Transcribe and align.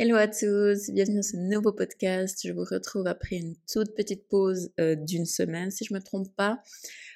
Hello 0.00 0.14
à 0.14 0.28
tous, 0.28 0.90
bienvenue 0.90 1.16
dans 1.16 1.22
ce 1.22 1.36
nouveau 1.36 1.72
podcast. 1.72 2.38
Je 2.44 2.52
vous 2.52 2.62
retrouve 2.62 3.08
après 3.08 3.34
une 3.34 3.56
toute 3.68 3.96
petite 3.96 4.28
pause 4.28 4.70
euh, 4.78 4.94
d'une 4.94 5.26
semaine, 5.26 5.72
si 5.72 5.84
je 5.84 5.92
me 5.92 5.98
trompe 5.98 6.32
pas. 6.36 6.62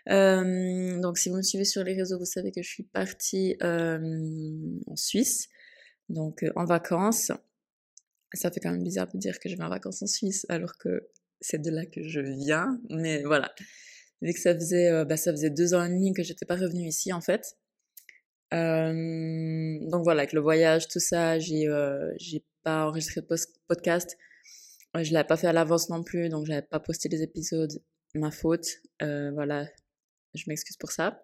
Euh, 0.08 1.00
donc, 1.00 1.16
si 1.16 1.29
vous 1.29 1.37
me 1.37 1.42
suivez 1.42 1.64
sur 1.64 1.84
les 1.84 1.95
réseaux, 1.95 2.18
vous 2.18 2.24
savez 2.24 2.50
que 2.50 2.60
je 2.60 2.68
suis 2.68 2.82
partie 2.82 3.56
euh, 3.62 4.00
en 4.88 4.96
Suisse, 4.96 5.48
donc 6.08 6.45
en 6.56 6.64
vacances. 6.64 7.30
Ça 8.34 8.50
fait 8.50 8.58
quand 8.58 8.72
même 8.72 8.82
bizarre 8.82 9.06
de 9.06 9.16
dire 9.16 9.38
que 9.38 9.48
je 9.48 9.54
vais 9.54 9.62
en 9.62 9.68
vacances 9.68 10.02
en 10.02 10.08
Suisse, 10.08 10.44
alors 10.48 10.76
que 10.76 11.08
c'est 11.40 11.62
de 11.62 11.70
là 11.70 11.86
que 11.86 12.02
je 12.02 12.18
viens. 12.18 12.80
Mais 12.90 13.22
voilà, 13.22 13.54
vu 14.22 14.32
que 14.32 14.40
ça 14.40 14.56
faisait, 14.56 15.04
bah, 15.04 15.16
ça 15.16 15.30
faisait 15.30 15.50
deux 15.50 15.72
ans 15.74 15.84
et 15.84 15.88
demi 15.88 16.12
que 16.14 16.24
j'étais 16.24 16.46
pas 16.46 16.56
revenue 16.56 16.88
ici, 16.88 17.12
en 17.12 17.20
fait. 17.20 17.56
donc 18.50 20.02
voilà, 20.02 20.22
avec 20.22 20.32
le 20.32 20.40
voyage, 20.40 20.88
tout 20.88 20.98
ça, 20.98 21.38
j'ai 21.38 21.68
pas 22.62 22.86
enregistré 22.86 23.20
de 23.20 23.26
podcast. 23.68 24.16
Je 24.95 25.12
l'avais 25.12 25.27
pas 25.27 25.37
fait 25.37 25.46
à 25.46 25.52
l'avance 25.52 25.88
non 25.88 26.02
plus, 26.02 26.28
donc 26.28 26.46
j'avais 26.46 26.62
pas 26.62 26.80
posté 26.80 27.09
les 27.09 27.23
épisodes. 27.23 27.82
Ma 28.14 28.30
faute. 28.30 28.66
Euh, 29.00 29.30
voilà, 29.32 29.66
je 30.34 30.45
m'excuse 30.48 30.77
pour 30.77 30.92
ça. 30.92 31.20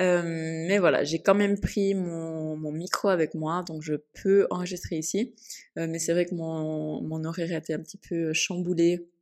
Euh, 0.00 0.22
mais 0.24 0.78
voilà, 0.78 1.04
j'ai 1.04 1.20
quand 1.20 1.34
même 1.34 1.60
pris 1.60 1.94
mon, 1.94 2.56
mon, 2.56 2.72
micro 2.72 3.08
avec 3.08 3.34
moi, 3.34 3.62
donc 3.66 3.82
je 3.82 3.94
peux 4.22 4.46
enregistrer 4.50 4.96
ici. 4.96 5.34
Euh, 5.78 5.86
mais 5.86 5.98
c'est 5.98 6.12
vrai 6.12 6.24
que 6.24 6.34
mon, 6.34 7.02
mon 7.02 7.24
horaire 7.24 7.52
a 7.52 7.58
été 7.58 7.74
un 7.74 7.80
petit 7.80 7.98
peu 7.98 8.32
chamboulé 8.32 9.12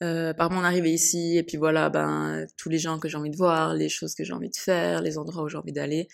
euh, 0.00 0.32
par 0.32 0.50
mon 0.52 0.62
arrivée 0.62 0.92
ici. 0.92 1.36
Et 1.36 1.42
puis 1.42 1.56
voilà, 1.56 1.90
ben 1.90 2.46
tous 2.56 2.68
les 2.68 2.78
gens 2.78 2.98
que 3.00 3.08
j'ai 3.08 3.16
envie 3.16 3.30
de 3.30 3.36
voir, 3.36 3.74
les 3.74 3.88
choses 3.88 4.14
que 4.14 4.22
j'ai 4.24 4.32
envie 4.32 4.50
de 4.50 4.56
faire, 4.56 5.02
les 5.02 5.18
endroits 5.18 5.42
où 5.42 5.48
j'ai 5.48 5.58
envie 5.58 5.72
d'aller. 5.72 6.08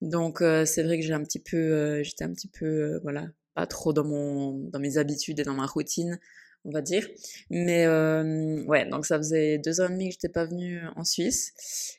Donc 0.00 0.42
euh, 0.42 0.64
c'est 0.64 0.82
vrai 0.82 0.98
que 0.98 1.06
j'ai 1.06 1.12
un 1.12 1.22
petit 1.22 1.38
peu, 1.38 1.56
euh, 1.56 2.02
j'étais 2.02 2.24
un 2.24 2.32
petit 2.32 2.48
peu, 2.48 2.98
voilà, 3.02 3.28
pas 3.54 3.66
trop 3.66 3.92
dans 3.92 4.04
mon 4.04 4.52
dans 4.70 4.80
mes 4.80 4.98
habitudes 4.98 5.40
et 5.40 5.44
dans 5.44 5.54
ma 5.54 5.66
routine 5.66 6.18
on 6.64 6.70
va 6.70 6.82
dire. 6.82 7.08
Mais 7.50 7.86
euh, 7.86 8.62
ouais 8.64 8.88
donc 8.88 9.06
ça 9.06 9.16
faisait 9.18 9.58
deux 9.58 9.80
ans 9.80 9.88
et 9.88 9.92
demi 9.92 10.08
que 10.08 10.12
j'étais 10.14 10.28
pas 10.28 10.44
venue 10.46 10.80
en 10.96 11.04
Suisse. 11.04 11.52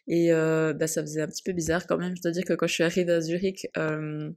Et 0.08 0.32
euh, 0.34 0.74
bah, 0.74 0.88
ça 0.88 1.02
faisait 1.02 1.22
un 1.22 1.28
petit 1.28 1.44
peu 1.44 1.52
bizarre 1.54 1.88
quand 1.88 1.98
même. 1.98 2.16
Je 2.16 2.22
dois 2.22 2.32
dire 2.32 2.44
que 2.46 2.54
quand 2.54 2.68
je 2.68 2.74
suis 2.74 2.84
arrivée 2.84 3.14
à 3.14 3.22
Zurich 3.22 3.68
euh, 3.78 4.30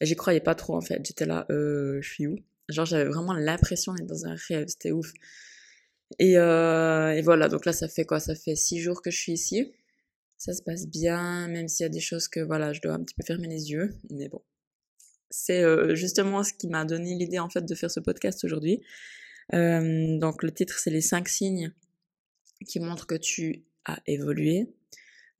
bah, 0.00 0.06
j'y 0.06 0.16
croyais 0.16 0.40
pas 0.40 0.54
trop 0.54 0.76
en 0.76 0.80
fait. 0.80 1.00
J'étais 1.04 1.26
là 1.26 1.46
euh, 1.50 2.00
je 2.02 2.08
suis 2.08 2.26
où? 2.26 2.36
Genre 2.68 2.86
j'avais 2.86 3.08
vraiment 3.08 3.34
l'impression 3.34 3.94
d'être 3.94 4.06
dans 4.06 4.26
un 4.26 4.36
rêve. 4.48 4.68
C'était 4.68 4.92
ouf. 4.92 5.12
Et, 6.18 6.38
euh, 6.38 7.12
et 7.12 7.22
voilà. 7.22 7.48
Donc 7.48 7.66
là 7.66 7.72
ça 7.72 7.88
fait 7.88 8.04
quoi? 8.04 8.20
Ça 8.20 8.34
fait 8.34 8.56
six 8.56 8.80
jours 8.80 9.02
que 9.02 9.10
je 9.10 9.18
suis 9.18 9.32
ici. 9.32 9.72
Ça 10.38 10.54
se 10.54 10.62
passe 10.62 10.86
bien 10.86 11.48
même 11.48 11.68
s'il 11.68 11.84
y 11.84 11.86
a 11.86 11.90
des 11.90 12.00
choses 12.00 12.28
que 12.28 12.40
voilà 12.40 12.72
je 12.72 12.80
dois 12.80 12.94
un 12.94 13.02
petit 13.02 13.14
peu 13.14 13.24
fermer 13.24 13.48
les 13.48 13.70
yeux. 13.70 13.94
Mais 14.10 14.28
bon 14.28 14.42
c'est 15.30 15.62
euh, 15.62 15.94
justement 15.94 16.42
ce 16.42 16.52
qui 16.52 16.68
m'a 16.68 16.84
donné 16.84 17.14
l'idée 17.14 17.38
en 17.38 17.48
fait 17.48 17.64
de 17.64 17.74
faire 17.74 17.90
ce 17.90 18.00
podcast 18.00 18.44
aujourd'hui. 18.44 18.80
Euh, 19.54 20.18
donc 20.18 20.42
le 20.42 20.52
titre 20.52 20.78
c'est 20.78 20.90
les 20.90 21.00
cinq 21.00 21.28
signes 21.28 21.72
qui 22.66 22.80
montrent 22.80 23.06
que 23.06 23.14
tu 23.14 23.64
as 23.84 23.98
évolué. 24.06 24.68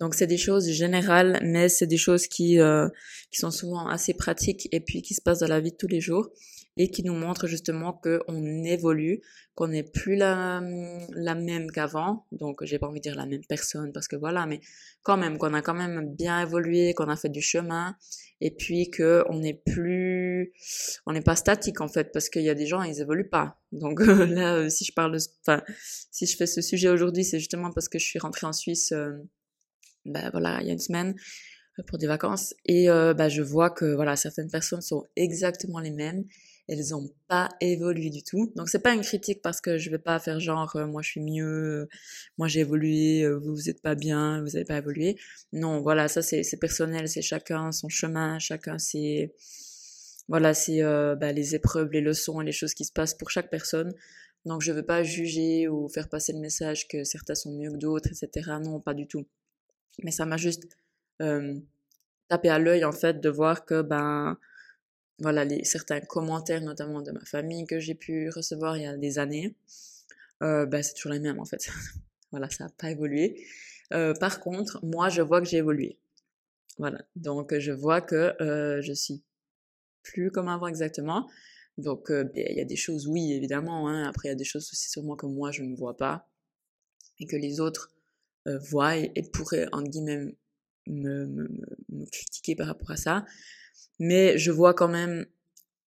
Donc 0.00 0.14
c'est 0.14 0.28
des 0.28 0.38
choses 0.38 0.70
générales, 0.70 1.40
mais 1.42 1.68
c'est 1.68 1.86
des 1.86 1.96
choses 1.96 2.26
qui 2.26 2.60
euh, 2.60 2.88
qui 3.30 3.40
sont 3.40 3.50
souvent 3.50 3.88
assez 3.88 4.14
pratiques 4.14 4.68
et 4.72 4.80
puis 4.80 5.02
qui 5.02 5.14
se 5.14 5.20
passent 5.20 5.40
dans 5.40 5.48
la 5.48 5.60
vie 5.60 5.72
de 5.72 5.76
tous 5.76 5.88
les 5.88 6.00
jours 6.00 6.30
et 6.78 6.90
qui 6.90 7.02
nous 7.02 7.12
montre 7.12 7.46
justement 7.46 7.92
qu'on 7.92 8.64
évolue, 8.64 9.20
qu'on 9.54 9.68
n'est 9.68 9.82
plus 9.82 10.16
la, 10.16 10.60
même 10.60 11.70
qu'avant. 11.70 12.24
Donc, 12.32 12.64
j'ai 12.64 12.78
pas 12.78 12.86
envie 12.86 13.00
de 13.00 13.02
dire 13.02 13.16
la 13.16 13.26
même 13.26 13.44
personne 13.46 13.92
parce 13.92 14.08
que 14.08 14.16
voilà, 14.16 14.46
mais 14.46 14.60
quand 15.02 15.16
même, 15.16 15.36
qu'on 15.36 15.52
a 15.54 15.60
quand 15.60 15.74
même 15.74 16.14
bien 16.14 16.40
évolué, 16.40 16.94
qu'on 16.94 17.08
a 17.08 17.16
fait 17.16 17.28
du 17.28 17.42
chemin 17.42 17.96
et 18.40 18.52
puis 18.52 18.88
que 18.88 19.24
on 19.28 19.40
n'est 19.40 19.60
plus, 19.66 20.52
on 21.04 21.12
n'est 21.12 21.20
pas 21.20 21.34
statique 21.34 21.80
en 21.80 21.88
fait 21.88 22.12
parce 22.12 22.28
qu'il 22.28 22.42
y 22.42 22.50
a 22.50 22.54
des 22.54 22.66
gens 22.66 22.82
ils 22.82 23.00
évoluent 23.00 23.28
pas. 23.28 23.58
Donc 23.72 23.98
là, 24.06 24.54
euh, 24.54 24.68
si 24.68 24.84
je 24.84 24.92
parle, 24.92 25.18
enfin, 25.42 25.62
si 26.12 26.26
je 26.26 26.36
fais 26.36 26.46
ce 26.46 26.62
sujet 26.62 26.88
aujourd'hui, 26.88 27.24
c'est 27.24 27.40
justement 27.40 27.72
parce 27.72 27.88
que 27.88 27.98
je 27.98 28.04
suis 28.04 28.20
rentrée 28.20 28.46
en 28.46 28.52
Suisse, 28.52 28.92
euh, 28.92 29.18
ben 30.04 30.30
voilà, 30.30 30.58
il 30.60 30.68
y 30.68 30.70
a 30.70 30.72
une 30.72 30.78
semaine 30.78 31.14
euh, 31.78 31.82
pour 31.86 31.98
des 31.98 32.06
vacances 32.06 32.54
et 32.64 32.88
euh, 32.90 33.14
bah, 33.14 33.28
je 33.28 33.42
vois 33.42 33.70
que 33.70 33.94
voilà 33.94 34.16
certaines 34.16 34.50
personnes 34.50 34.80
sont 34.80 35.04
exactement 35.16 35.80
les 35.80 35.90
mêmes 35.90 36.24
elles 36.68 36.94
ont 36.94 37.10
pas 37.28 37.48
évolué 37.60 38.10
du 38.10 38.22
tout. 38.22 38.52
Donc 38.54 38.68
c'est 38.68 38.82
pas 38.82 38.92
une 38.92 39.00
critique 39.00 39.40
parce 39.42 39.60
que 39.60 39.78
je 39.78 39.90
vais 39.90 39.98
pas 39.98 40.18
faire 40.18 40.38
genre 40.38 40.76
euh, 40.76 40.86
moi 40.86 41.00
je 41.02 41.10
suis 41.10 41.20
mieux, 41.20 41.46
euh, 41.46 41.88
moi 42.36 42.46
j'ai 42.46 42.60
évolué, 42.60 43.22
euh, 43.22 43.38
vous 43.38 43.54
vous 43.54 43.70
êtes 43.70 43.80
pas 43.80 43.94
bien, 43.94 44.42
vous 44.42 44.54
avez 44.54 44.66
pas 44.66 44.76
évolué. 44.76 45.16
Non, 45.52 45.80
voilà, 45.80 46.08
ça 46.08 46.20
c'est 46.22 46.44
personnel, 46.60 47.08
c'est 47.08 47.22
chacun 47.22 47.72
son 47.72 47.88
chemin, 47.88 48.38
chacun 48.38 48.78
c'est 48.78 49.34
voilà, 50.28 50.52
c'est 50.52 50.82
bah, 50.82 51.32
les 51.32 51.54
épreuves, 51.54 51.90
les 51.90 52.02
leçons 52.02 52.40
les 52.40 52.52
choses 52.52 52.74
qui 52.74 52.84
se 52.84 52.92
passent 52.92 53.14
pour 53.14 53.30
chaque 53.30 53.50
personne. 53.50 53.94
Donc 54.44 54.62
je 54.62 54.72
veux 54.72 54.84
pas 54.84 55.02
juger 55.02 55.68
ou 55.68 55.88
faire 55.88 56.08
passer 56.08 56.32
le 56.32 56.38
message 56.40 56.86
que 56.88 57.02
certains 57.04 57.34
sont 57.34 57.52
mieux 57.52 57.70
que 57.72 57.76
d'autres, 57.78 58.08
etc. 58.08 58.50
Non, 58.62 58.80
pas 58.80 58.94
du 58.94 59.06
tout. 59.06 59.26
Mais 60.04 60.10
ça 60.10 60.26
m'a 60.26 60.36
juste 60.36 60.64
tapé 62.28 62.50
à 62.50 62.58
l'œil 62.58 62.84
en 62.84 62.92
fait 62.92 63.20
de 63.20 63.28
voir 63.30 63.64
que 63.64 63.82
ben 63.82 64.38
voilà, 65.18 65.44
les, 65.44 65.64
certains 65.64 66.00
commentaires, 66.00 66.60
notamment 66.60 67.02
de 67.02 67.10
ma 67.10 67.24
famille, 67.24 67.66
que 67.66 67.80
j'ai 67.80 67.94
pu 67.94 68.30
recevoir 68.30 68.76
il 68.76 68.84
y 68.84 68.86
a 68.86 68.96
des 68.96 69.18
années, 69.18 69.54
euh, 70.42 70.66
bah, 70.66 70.82
c'est 70.82 70.94
toujours 70.94 71.12
les 71.12 71.20
mêmes 71.20 71.40
en 71.40 71.44
fait. 71.44 71.68
voilà, 72.30 72.48
ça 72.50 72.64
n'a 72.64 72.70
pas 72.70 72.90
évolué. 72.90 73.44
Euh, 73.92 74.14
par 74.14 74.40
contre, 74.40 74.84
moi, 74.84 75.08
je 75.08 75.22
vois 75.22 75.40
que 75.40 75.48
j'ai 75.48 75.58
évolué. 75.58 75.98
Voilà, 76.78 77.04
donc 77.16 77.56
je 77.58 77.72
vois 77.72 78.00
que 78.00 78.40
euh, 78.40 78.80
je 78.82 78.92
suis 78.92 79.22
plus 80.02 80.30
comme 80.30 80.48
avant 80.48 80.68
exactement. 80.68 81.28
Donc, 81.78 82.10
euh, 82.10 82.24
ben, 82.24 82.46
il 82.50 82.56
y 82.56 82.60
a 82.60 82.64
des 82.64 82.76
choses, 82.76 83.06
oui, 83.06 83.32
évidemment. 83.32 83.88
Hein. 83.88 84.08
Après, 84.08 84.28
il 84.28 84.30
y 84.30 84.32
a 84.32 84.36
des 84.36 84.44
choses 84.44 84.68
aussi 84.72 84.90
sur 84.90 85.02
moi 85.02 85.16
que 85.16 85.26
moi, 85.26 85.52
je 85.52 85.62
ne 85.62 85.76
vois 85.76 85.96
pas 85.96 86.28
et 87.20 87.26
que 87.26 87.36
les 87.36 87.60
autres 87.60 87.90
euh, 88.46 88.58
voient 88.58 88.96
et, 88.96 89.12
pourraient, 89.32 89.66
entre 89.72 89.90
guillemets, 89.90 90.36
me, 90.86 91.26
me, 91.26 91.48
me 91.88 92.06
critiquer 92.06 92.56
par 92.56 92.68
rapport 92.68 92.90
à 92.90 92.96
ça 92.96 93.24
mais 93.98 94.38
je 94.38 94.50
vois 94.50 94.74
quand 94.74 94.88
même 94.88 95.26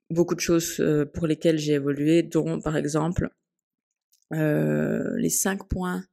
beaucoup 0.10 0.36
de 0.36 0.40
choses 0.40 0.80
euh, 0.80 1.06
pour 1.06 1.28
lesquelles 1.28 1.58
j'ai 1.58 1.74
évolué, 1.74 2.24
dont 2.24 2.60
par 2.60 2.78
exemple 2.78 3.30
euh, 4.34 5.16
les 5.18 5.30
cinq 5.30 5.68
points 5.68 6.04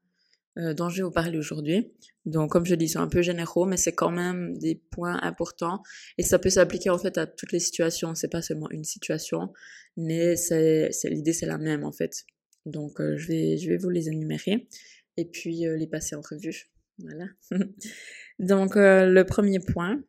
euh, 0.58 0.74
dont 0.74 0.88
je 0.88 0.96
vais 0.96 1.02
vous 1.02 1.12
parler 1.12 1.38
aujourd'hui. 1.38 1.92
Donc 2.24 2.50
comme 2.50 2.66
je 2.66 2.74
dis, 2.74 2.88
c'est 2.88 2.98
un 2.98 3.06
peu 3.06 3.22
généraux, 3.22 3.64
mais 3.64 3.76
c'est 3.76 3.92
quand 3.92 4.10
même 4.10 4.58
des 4.58 4.74
points 4.90 5.18
importants 5.22 5.82
et 6.18 6.24
ça 6.24 6.38
peut 6.40 6.50
s'appliquer 6.50 6.90
en 6.90 6.98
fait 6.98 7.16
à 7.16 7.26
toutes 7.26 7.52
les 7.52 7.60
situations. 7.60 8.14
C'est 8.16 8.28
pas 8.28 8.42
seulement 8.42 8.68
une 8.70 8.82
situation, 8.82 9.52
mais 9.96 10.34
c'est, 10.34 10.90
l'idée 11.04 11.32
c'est 11.32 11.46
la 11.46 11.58
même 11.58 11.84
en 11.84 11.92
fait. 11.92 12.24
Donc 12.66 13.00
euh, 13.00 13.16
je 13.16 13.28
vais 13.28 13.56
je 13.56 13.70
vais 13.70 13.76
vous 13.76 13.88
les 13.88 14.08
énumérer 14.08 14.68
et 15.16 15.26
puis 15.26 15.66
euh, 15.66 15.76
les 15.76 15.86
passer 15.86 16.16
en 16.16 16.22
revue. 16.22 16.68
Voilà. 16.98 17.26
Donc 18.40 18.74
le 18.74 19.22
premier 19.22 19.60
point, 19.60 20.02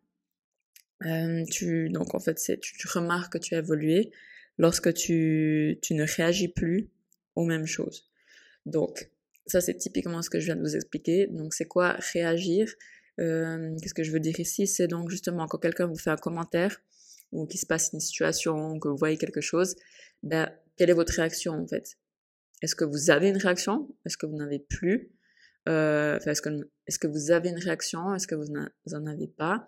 euh, 1.06 1.44
tu, 1.46 1.90
donc 1.90 2.14
en 2.16 2.20
fait, 2.20 2.36
tu, 2.36 2.60
tu, 2.60 2.88
remarques 2.88 3.34
que 3.34 3.38
tu 3.38 3.56
as 3.56 3.60
évolué 3.60 4.12
lorsque 4.58 4.94
tu, 4.94 5.80
tu 5.82 5.94
ne 5.94 6.04
réagis 6.04 6.50
plus 6.50 6.90
aux 7.36 7.46
mêmes 7.46 7.66
choses. 7.66 8.10
Donc, 8.66 9.10
ça 9.48 9.62
c'est 9.62 9.76
typiquement 9.76 10.22
ce 10.22 10.30
que 10.30 10.40
je 10.40 10.46
viens 10.46 10.56
de 10.56 10.62
vous 10.62 10.76
expliquer. 10.76 11.28
Donc, 11.28 11.54
c'est 11.54 11.66
quoi 11.66 11.98
réagir? 12.14 12.74
Euh, 13.20 13.76
Qu'est-ce 13.82 13.94
que 13.94 14.04
je 14.04 14.12
veux 14.12 14.20
dire 14.20 14.40
ici? 14.40 14.68
C'est 14.68 14.88
donc 14.88 15.10
justement 15.10 15.48
quand 15.48 15.58
quelqu'un 15.58 15.88
vous 15.88 15.98
fait 15.98 16.10
un 16.10 16.18
commentaire 16.18 16.82
ou 17.32 17.46
qu'il 17.46 17.60
se 17.60 17.66
passe 17.66 17.92
une 17.94 18.00
situation, 18.00 18.80
que 18.80 18.88
vous 18.88 18.98
voyez 18.98 19.18
quelque 19.18 19.42
chose, 19.42 19.76
ben, 20.24 20.52
quelle 20.78 20.90
est 20.90 20.94
votre 20.94 21.14
réaction 21.14 21.54
en 21.54 21.68
fait? 21.68 21.98
Est-ce 22.62 22.76
que 22.76 22.86
vous 22.86 23.10
avez 23.10 23.30
une 23.30 23.38
réaction? 23.38 23.88
Est-ce 24.06 24.18
que 24.18 24.26
vous 24.26 24.36
n'avez 24.36 24.60
plus? 24.60 25.12
Euh, 25.68 26.20
est-ce 26.20 26.42
que, 26.42 26.50
est-ce 26.88 27.00
que 27.00 27.08
vous 27.08 27.32
avez 27.32 27.50
une 27.50 27.60
réaction? 27.60 28.14
Est-ce 28.16 28.28
que 28.28 28.36
vous 28.36 28.48
n'en 28.48 29.06
avez 29.06 29.28
pas? 29.28 29.66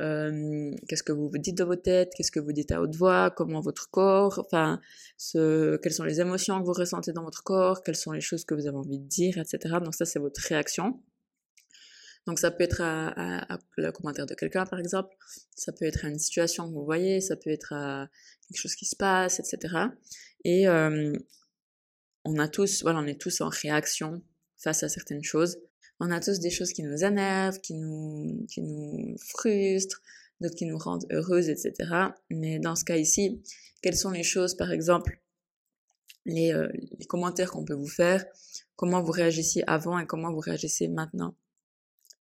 Euh, 0.00 0.70
qu'est-ce 0.88 1.02
que 1.02 1.12
vous 1.12 1.28
vous 1.28 1.38
dites 1.38 1.58
dans 1.58 1.66
votre 1.66 1.82
tête, 1.82 2.12
qu'est-ce 2.16 2.30
que 2.30 2.40
vous 2.40 2.52
dites 2.52 2.70
à 2.70 2.80
haute 2.80 2.94
voix, 2.94 3.30
comment 3.30 3.60
votre 3.60 3.90
corps, 3.90 4.38
enfin, 4.38 4.80
ce, 5.16 5.76
quelles 5.78 5.92
sont 5.92 6.04
les 6.04 6.20
émotions 6.20 6.60
que 6.60 6.66
vous 6.66 6.72
ressentez 6.72 7.12
dans 7.12 7.24
votre 7.24 7.42
corps, 7.42 7.82
quelles 7.82 7.96
sont 7.96 8.12
les 8.12 8.20
choses 8.20 8.44
que 8.44 8.54
vous 8.54 8.66
avez 8.66 8.76
envie 8.76 8.98
de 8.98 9.08
dire, 9.08 9.38
etc. 9.38 9.76
Donc 9.82 9.94
ça, 9.94 10.04
c'est 10.04 10.18
votre 10.18 10.40
réaction. 10.40 11.02
Donc 12.26 12.38
ça 12.38 12.50
peut 12.50 12.62
être 12.62 12.80
à, 12.80 13.08
à, 13.08 13.54
à 13.54 13.58
le 13.76 13.90
commentaire 13.90 14.26
de 14.26 14.34
quelqu'un, 14.34 14.66
par 14.66 14.78
exemple, 14.78 15.16
ça 15.56 15.72
peut 15.72 15.86
être 15.86 16.04
à 16.04 16.08
une 16.08 16.18
situation 16.18 16.68
que 16.68 16.74
vous 16.74 16.84
voyez, 16.84 17.20
ça 17.20 17.36
peut 17.36 17.50
être 17.50 17.72
à 17.72 18.08
quelque 18.48 18.60
chose 18.60 18.74
qui 18.74 18.84
se 18.84 18.96
passe, 18.96 19.40
etc. 19.40 19.74
Et 20.44 20.68
euh, 20.68 21.12
on 22.24 22.38
a 22.38 22.48
tous, 22.48 22.82
voilà, 22.82 23.00
on 23.00 23.06
est 23.06 23.20
tous 23.20 23.40
en 23.40 23.48
réaction 23.48 24.22
face 24.58 24.82
à 24.82 24.88
certaines 24.88 25.24
choses 25.24 25.58
on 26.00 26.10
a 26.10 26.20
tous 26.20 26.38
des 26.38 26.50
choses 26.50 26.72
qui 26.72 26.82
nous 26.82 27.04
énervent, 27.04 27.60
qui 27.60 27.74
nous, 27.74 28.46
qui 28.48 28.62
nous 28.62 29.16
frustrent, 29.18 30.00
d'autres 30.40 30.54
qui 30.54 30.66
nous 30.66 30.78
rendent 30.78 31.06
heureuses, 31.10 31.48
etc. 31.48 31.72
Mais 32.30 32.58
dans 32.58 32.76
ce 32.76 32.84
cas 32.84 32.96
ici, 32.96 33.42
quelles 33.82 33.96
sont 33.96 34.10
les 34.10 34.22
choses, 34.22 34.54
par 34.54 34.70
exemple, 34.70 35.20
les, 36.24 36.52
euh, 36.52 36.68
les 36.98 37.06
commentaires 37.06 37.50
qu'on 37.50 37.64
peut 37.64 37.74
vous 37.74 37.88
faire, 37.88 38.24
comment 38.76 39.02
vous 39.02 39.12
réagissiez 39.12 39.64
avant 39.66 39.98
et 39.98 40.06
comment 40.06 40.32
vous 40.32 40.40
réagissez 40.40 40.88
maintenant? 40.88 41.34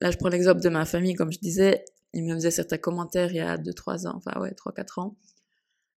Là, 0.01 0.11
je 0.11 0.17
prends 0.17 0.29
l'exemple 0.29 0.61
de 0.61 0.69
ma 0.69 0.85
famille, 0.85 1.15
comme 1.15 1.31
je 1.31 1.39
disais, 1.39 1.83
ils 2.13 2.23
me 2.23 2.33
faisaient 2.35 2.51
certains 2.51 2.77
commentaires 2.77 3.31
il 3.31 3.37
y 3.37 3.41
a 3.41 3.57
2-3 3.57 4.07
ans, 4.07 4.15
enfin 4.15 4.39
ouais, 4.39 4.53
3-4 4.53 4.99
ans. 4.99 5.15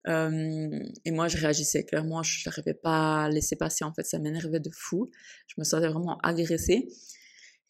et 0.07 1.11
moi, 1.11 1.29
je 1.29 1.37
réagissais 1.37 1.85
clairement, 1.85 2.23
je 2.23 2.49
n'arrivais 2.49 2.75
pas 2.75 3.25
à 3.25 3.29
laisser 3.29 3.57
passer, 3.57 3.85
en 3.85 3.93
fait, 3.93 4.05
ça 4.05 4.19
m'énervait 4.19 4.61
de 4.61 4.71
fou. 4.71 5.11
Je 5.47 5.55
me 5.59 5.65
sentais 5.65 5.89
vraiment 5.89 6.19
agressée. 6.19 6.89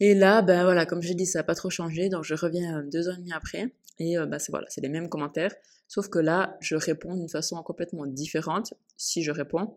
Et 0.00 0.14
là, 0.14 0.42
ben 0.42 0.64
voilà, 0.64 0.86
comme 0.86 1.02
j'ai 1.02 1.14
dit, 1.14 1.26
ça 1.26 1.40
n'a 1.40 1.44
pas 1.44 1.54
trop 1.54 1.70
changé, 1.70 2.08
donc 2.08 2.24
je 2.24 2.34
reviens 2.34 2.82
deux 2.82 3.08
ans 3.08 3.14
et 3.14 3.18
demi 3.18 3.32
après, 3.32 3.72
et 3.98 4.16
ben 4.16 4.38
c'est 4.38 4.50
voilà, 4.50 4.66
c'est 4.70 4.80
les 4.80 4.88
mêmes 4.88 5.08
commentaires, 5.08 5.54
sauf 5.88 6.08
que 6.08 6.18
là, 6.18 6.56
je 6.60 6.74
réponds 6.74 7.14
d'une 7.14 7.28
façon 7.28 7.62
complètement 7.62 8.06
différente, 8.06 8.74
si 8.96 9.22
je 9.22 9.30
réponds, 9.30 9.76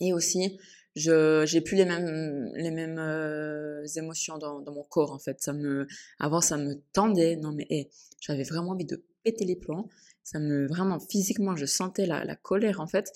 et 0.00 0.12
aussi, 0.12 0.58
je 0.96 1.44
j'ai 1.46 1.60
plus 1.60 1.76
les 1.76 1.84
mêmes 1.84 2.50
les 2.54 2.70
mêmes 2.70 2.98
euh, 2.98 3.84
émotions 3.96 4.38
dans, 4.38 4.60
dans 4.60 4.72
mon 4.72 4.82
corps 4.82 5.12
en 5.12 5.18
fait. 5.18 5.40
Ça 5.40 5.52
me 5.52 5.86
avant 6.18 6.40
ça 6.40 6.56
me 6.56 6.74
tendait. 6.92 7.36
Non 7.36 7.52
mais 7.52 7.66
hey, 7.70 7.88
j'avais 8.20 8.42
vraiment 8.42 8.72
envie 8.72 8.84
de 8.84 9.02
péter 9.22 9.44
les 9.44 9.56
plombs. 9.56 9.88
Ça 10.22 10.38
me 10.38 10.66
vraiment 10.66 11.00
physiquement 11.00 11.56
je 11.56 11.66
sentais 11.66 12.06
la, 12.06 12.24
la 12.24 12.36
colère 12.36 12.80
en 12.80 12.86
fait 12.86 13.12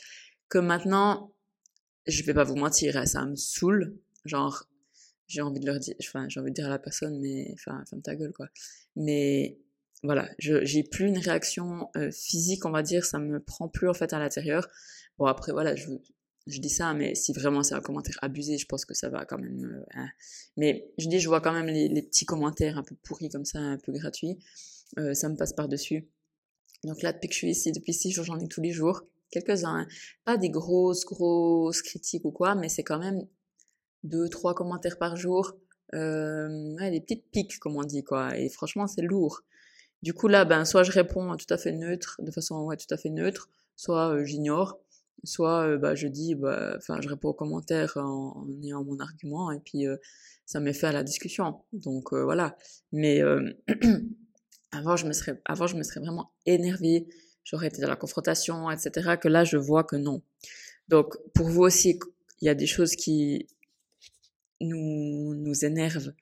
que 0.49 0.59
maintenant 0.59 1.33
je 2.07 2.23
vais 2.23 2.35
pas 2.35 2.45
vous 2.45 2.57
mentir 2.57 2.97
hein, 2.97 3.07
ça 3.07 3.25
me 3.27 3.37
saoule. 3.37 3.97
Genre 4.25 4.69
j'ai 5.27 5.41
envie 5.41 5.61
de 5.61 5.67
leur 5.67 5.79
dire 5.79 5.95
enfin 6.01 6.29
j'ai 6.29 6.41
envie 6.41 6.51
de 6.51 6.55
dire 6.55 6.67
à 6.67 6.71
la 6.71 6.79
personne 6.79 7.19
mais 7.21 7.51
enfin 7.55 7.83
ferme 7.89 8.03
ta 8.03 8.15
gueule 8.15 8.33
quoi 8.33 8.49
mais 8.95 9.59
voilà 10.03 10.29
je 10.39 10.65
j'ai 10.65 10.83
plus 10.83 11.07
une 11.07 11.19
réaction 11.19 11.89
euh, 11.97 12.11
physique 12.11 12.65
on 12.65 12.71
va 12.71 12.83
dire 12.83 13.05
ça 13.05 13.19
me 13.19 13.41
prend 13.41 13.69
plus 13.69 13.89
en 13.89 13.95
fait 13.95 14.13
à 14.13 14.19
l'intérieur 14.19 14.69
bon 15.19 15.27
après 15.27 15.53
voilà 15.53 15.75
je 15.75 15.89
je 16.47 16.61
dis 16.61 16.71
ça, 16.71 16.95
mais 16.95 17.15
si 17.15 17.33
vraiment 17.33 17.63
c'est 17.63 17.75
un 17.75 17.81
commentaire 17.81 18.19
abusé, 18.23 18.57
je 18.57 18.67
pense 18.67 18.85
que 18.85 18.95
ça 18.95 19.09
va 19.09 19.25
quand 19.25 19.39
même. 19.39 19.65
Euh, 19.65 19.85
hein. 19.95 20.09
Mais 20.57 20.89
je 20.97 21.09
dis, 21.09 21.19
je 21.19 21.29
vois 21.29 21.41
quand 21.41 21.53
même 21.53 21.67
les, 21.67 22.03
petits 22.03 22.25
commentaires 22.25 22.79
un 22.79 22.85
peu 22.85 22.95
pourris 23.03 23.29
comme 23.29 23.45
ça, 23.45 23.59
un 23.59 23.79
peu 23.79 23.93
gratuits. 23.93 24.39
Euh, 24.99 25.13
ça 25.15 25.29
me 25.29 25.37
passe 25.37 25.53
par-dessus. 25.53 26.09
Donc 26.85 27.03
là, 27.03 27.13
depuis 27.13 27.29
que 27.29 27.35
je 27.35 27.39
suis 27.39 27.51
ici, 27.51 27.73
depuis 27.73 27.93
six 27.93 28.13
jours, 28.13 28.25
j'en 28.25 28.39
ai 28.39 28.47
tous 28.47 28.61
les 28.61 28.71
jours. 28.71 29.03
Quelques-uns, 29.33 29.81
hein. 29.81 29.89
pas 30.25 30.37
des 30.37 30.51
grosses, 30.51 31.05
grosses 31.05 31.83
critiques 31.83 32.25
ou 32.25 32.31
quoi, 32.31 32.55
mais 32.55 32.69
c'est 32.69 32.85
quand 32.85 33.01
même 33.01 33.27
deux, 34.05 34.29
trois 34.29 34.55
commentaires 34.55 34.99
par 34.99 35.17
jour. 35.17 35.57
Euh, 35.95 36.75
des 36.91 37.01
petites 37.01 37.31
piques, 37.31 37.59
comme 37.59 37.77
on 37.77 37.85
dit, 37.85 38.03
quoi. 38.03 38.37
Et 38.37 38.49
franchement, 38.49 38.87
c'est 38.87 39.03
lourd. 39.03 39.43
Du 40.03 40.13
coup, 40.15 40.29
là, 40.29 40.45
ben, 40.45 40.65
soit 40.65 40.83
je 40.83 40.93
réponds 40.93 41.37
tout 41.37 41.53
à 41.53 41.59
fait 41.59 41.73
neutre, 41.73 42.21
de 42.23 42.31
façon 42.31 42.63
ouais, 42.65 42.77
tout 42.77 42.93
à 42.93 42.97
fait 42.97 43.11
neutre, 43.11 43.49
soit 43.77 44.15
euh, 44.15 44.25
j'ignore 44.25 44.79
soit 45.25 45.77
bah, 45.79 45.95
je 45.95 46.07
dis, 46.07 46.35
bah, 46.37 46.75
enfin, 46.77 47.01
je 47.01 47.09
réponds 47.09 47.31
aux 47.31 47.35
commentaires 47.35 47.97
en, 47.97 48.47
ayant 48.63 48.85
mon 48.85 49.01
argument 49.01 49.51
et 49.51 49.59
puis 49.59 49.87
ça 50.45 50.61
met 50.61 50.73
fait 50.73 50.87
à 50.87 50.93
la 50.93 51.03
discussion. 51.03 51.63
Donc 51.73 52.13
voilà. 52.13 52.57
Mais 52.93 53.23
avant, 54.73 54.95
je 54.97 55.07
me 55.07 55.13
serais, 55.13 55.41
avant, 55.45 55.67
je 55.67 55.77
me 55.77 55.83
serais 55.83 56.01
vraiment 56.01 56.33
énervée. 56.45 57.09
J'aurais 57.45 57.69
été 57.69 57.81
dans 57.81 57.89
la 57.89 57.97
confrontation, 57.97 58.71
etc. 58.71 59.17
Que 59.21 59.29
là, 59.29 59.43
je 59.45 59.57
vois 59.57 59.85
que 59.85 59.97
non. 59.97 60.23
Donc 60.89 61.17
pour 61.35 61.49
vous 61.49 61.63
aussi, 61.63 61.99
il 62.41 62.47
y 62.47 62.49
a 62.49 62.55
des 62.55 62.67
choses 62.67 62.95
qui 62.95 63.47
nous 64.61 65.35
nous 65.35 65.65
énervent. 65.65 66.13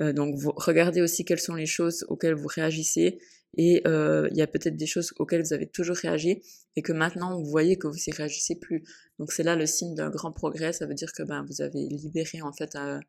donc 0.00 0.36
vous 0.36 0.52
regardez 0.56 1.00
aussi 1.02 1.24
quelles 1.24 1.40
sont 1.40 1.54
les 1.54 1.66
choses 1.66 2.04
auxquelles 2.08 2.34
vous 2.34 2.48
réagissez 2.48 3.18
et 3.56 3.82
euh, 3.86 4.28
il 4.30 4.36
y 4.36 4.42
a 4.42 4.46
peut-être 4.46 4.76
des 4.76 4.86
choses 4.86 5.12
auxquelles 5.18 5.42
vous 5.42 5.52
avez 5.52 5.66
toujours 5.66 5.96
réagi 5.96 6.42
et 6.76 6.82
que 6.82 6.92
maintenant 6.92 7.38
vous 7.38 7.48
voyez 7.48 7.78
que 7.78 7.86
vous 7.86 7.98
y 8.06 8.10
réagissez 8.12 8.56
plus. 8.56 8.84
Donc 9.18 9.32
c'est 9.32 9.42
là 9.42 9.56
le 9.56 9.66
signe 9.66 9.94
d'un 9.94 10.10
grand 10.10 10.32
progrès, 10.32 10.72
ça 10.72 10.86
veut 10.86 10.94
dire 10.94 11.12
que 11.12 11.22
ben, 11.22 11.44
vous 11.48 11.62
avez 11.62 11.86
libéré 11.88 12.42
en 12.42 12.52
fait 12.52 12.74
euh, 12.76 13.00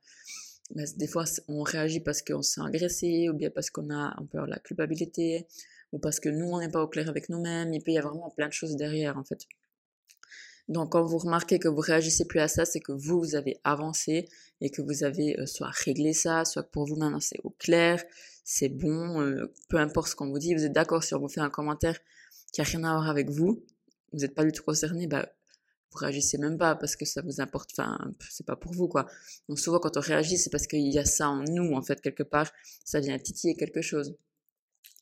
ben, 0.73 0.87
des 0.97 1.07
fois 1.07 1.25
on 1.47 1.61
réagit 1.63 1.99
parce 1.99 2.21
qu'on 2.21 2.41
s'est 2.41 2.61
agressé 2.61 3.29
ou 3.29 3.33
bien 3.33 3.49
parce 3.49 3.69
qu'on 3.69 3.89
a 3.89 4.15
un 4.17 4.25
peu 4.31 4.39
la 4.45 4.59
culpabilité 4.59 5.47
ou 5.91 5.99
parce 5.99 6.19
que 6.19 6.29
nous 6.29 6.47
on 6.47 6.59
n'est 6.59 6.69
pas 6.69 6.83
au 6.83 6.87
clair 6.87 7.09
avec 7.09 7.29
nous-mêmes, 7.29 7.73
il 7.73 7.81
y 7.87 7.97
a 7.97 8.01
vraiment 8.01 8.29
plein 8.29 8.47
de 8.47 8.53
choses 8.53 8.75
derrière 8.77 9.17
en 9.17 9.23
fait. 9.23 9.45
Donc 10.69 10.92
quand 10.92 11.04
vous 11.04 11.18
remarquez 11.18 11.57
que 11.57 11.68
vous 11.68 11.81
réagissez 11.81 12.25
plus 12.25 12.39
à 12.39 12.48
ça, 12.48 12.63
c'est 12.63 12.80
que 12.80 12.92
vous, 12.92 13.19
vous 13.19 13.36
avez 13.36 13.60
avancé 13.63 14.30
et 14.62 14.69
que 14.69 14.83
vous 14.83 15.04
avez 15.04 15.38
euh, 15.39 15.48
soit 15.48 15.71
réglé 15.71 16.13
ça, 16.13 16.45
soit 16.45 16.63
pour 16.63 16.86
vous 16.86 16.95
maintenant 16.95 17.19
c'est 17.19 17.39
au 17.44 17.50
clair, 17.50 18.04
c'est 18.44 18.69
bon, 18.69 19.19
euh, 19.19 19.51
peu 19.68 19.77
importe 19.77 20.10
ce 20.10 20.16
qu'on 20.16 20.30
vous 20.30 20.38
dit, 20.38 20.54
vous 20.54 20.66
êtes 20.66 20.71
d'accord 20.71 21.04
si 21.04 21.16
on 21.16 21.19
vous 21.19 21.27
fait 21.27 21.42
un 21.42 21.50
commentaire 21.50 21.98
qui 22.54 22.62
a 22.62 22.63
rien 22.63 22.83
à 22.83 22.94
voir 22.94 23.10
avec 23.10 23.30
vous, 23.31 23.63
vous 24.13 24.19
n'êtes 24.19 24.36
pas 24.36 24.45
du 24.45 24.51
tout 24.51 24.63
concerné, 24.63 25.07
bah 25.07 25.27
vous 25.92 25.98
réagissez 25.98 26.38
même 26.38 26.60
pas 26.60 26.75
parce 26.75 26.95
que 26.95 27.04
ça 27.04 27.24
vous 27.24 27.42
importe, 27.42 27.71
enfin 27.74 27.98
c'est 28.30 28.45
pas 28.45 28.56
pour 28.56 28.71
vous 28.71 28.88
quoi. 28.88 29.07
Donc 29.48 29.60
souvent 29.60 29.80
quand 29.80 29.98
on 29.98 30.01
réagit 30.01 30.38
c'est 30.38 30.51
parce 30.51 30.68
qu'il 30.68 30.88
y 30.88 31.00
a 31.00 31.06
ça 31.06 31.30
en 31.30 31.44
nous 31.45 31.74
en 31.74 31.81
fait 31.81 32.00
quelque 32.00 32.21
part, 32.24 32.51
ça 32.86 33.00
vient 33.00 33.18
titiller 33.18 33.56
quelque 33.56 33.81
chose. 33.81 34.16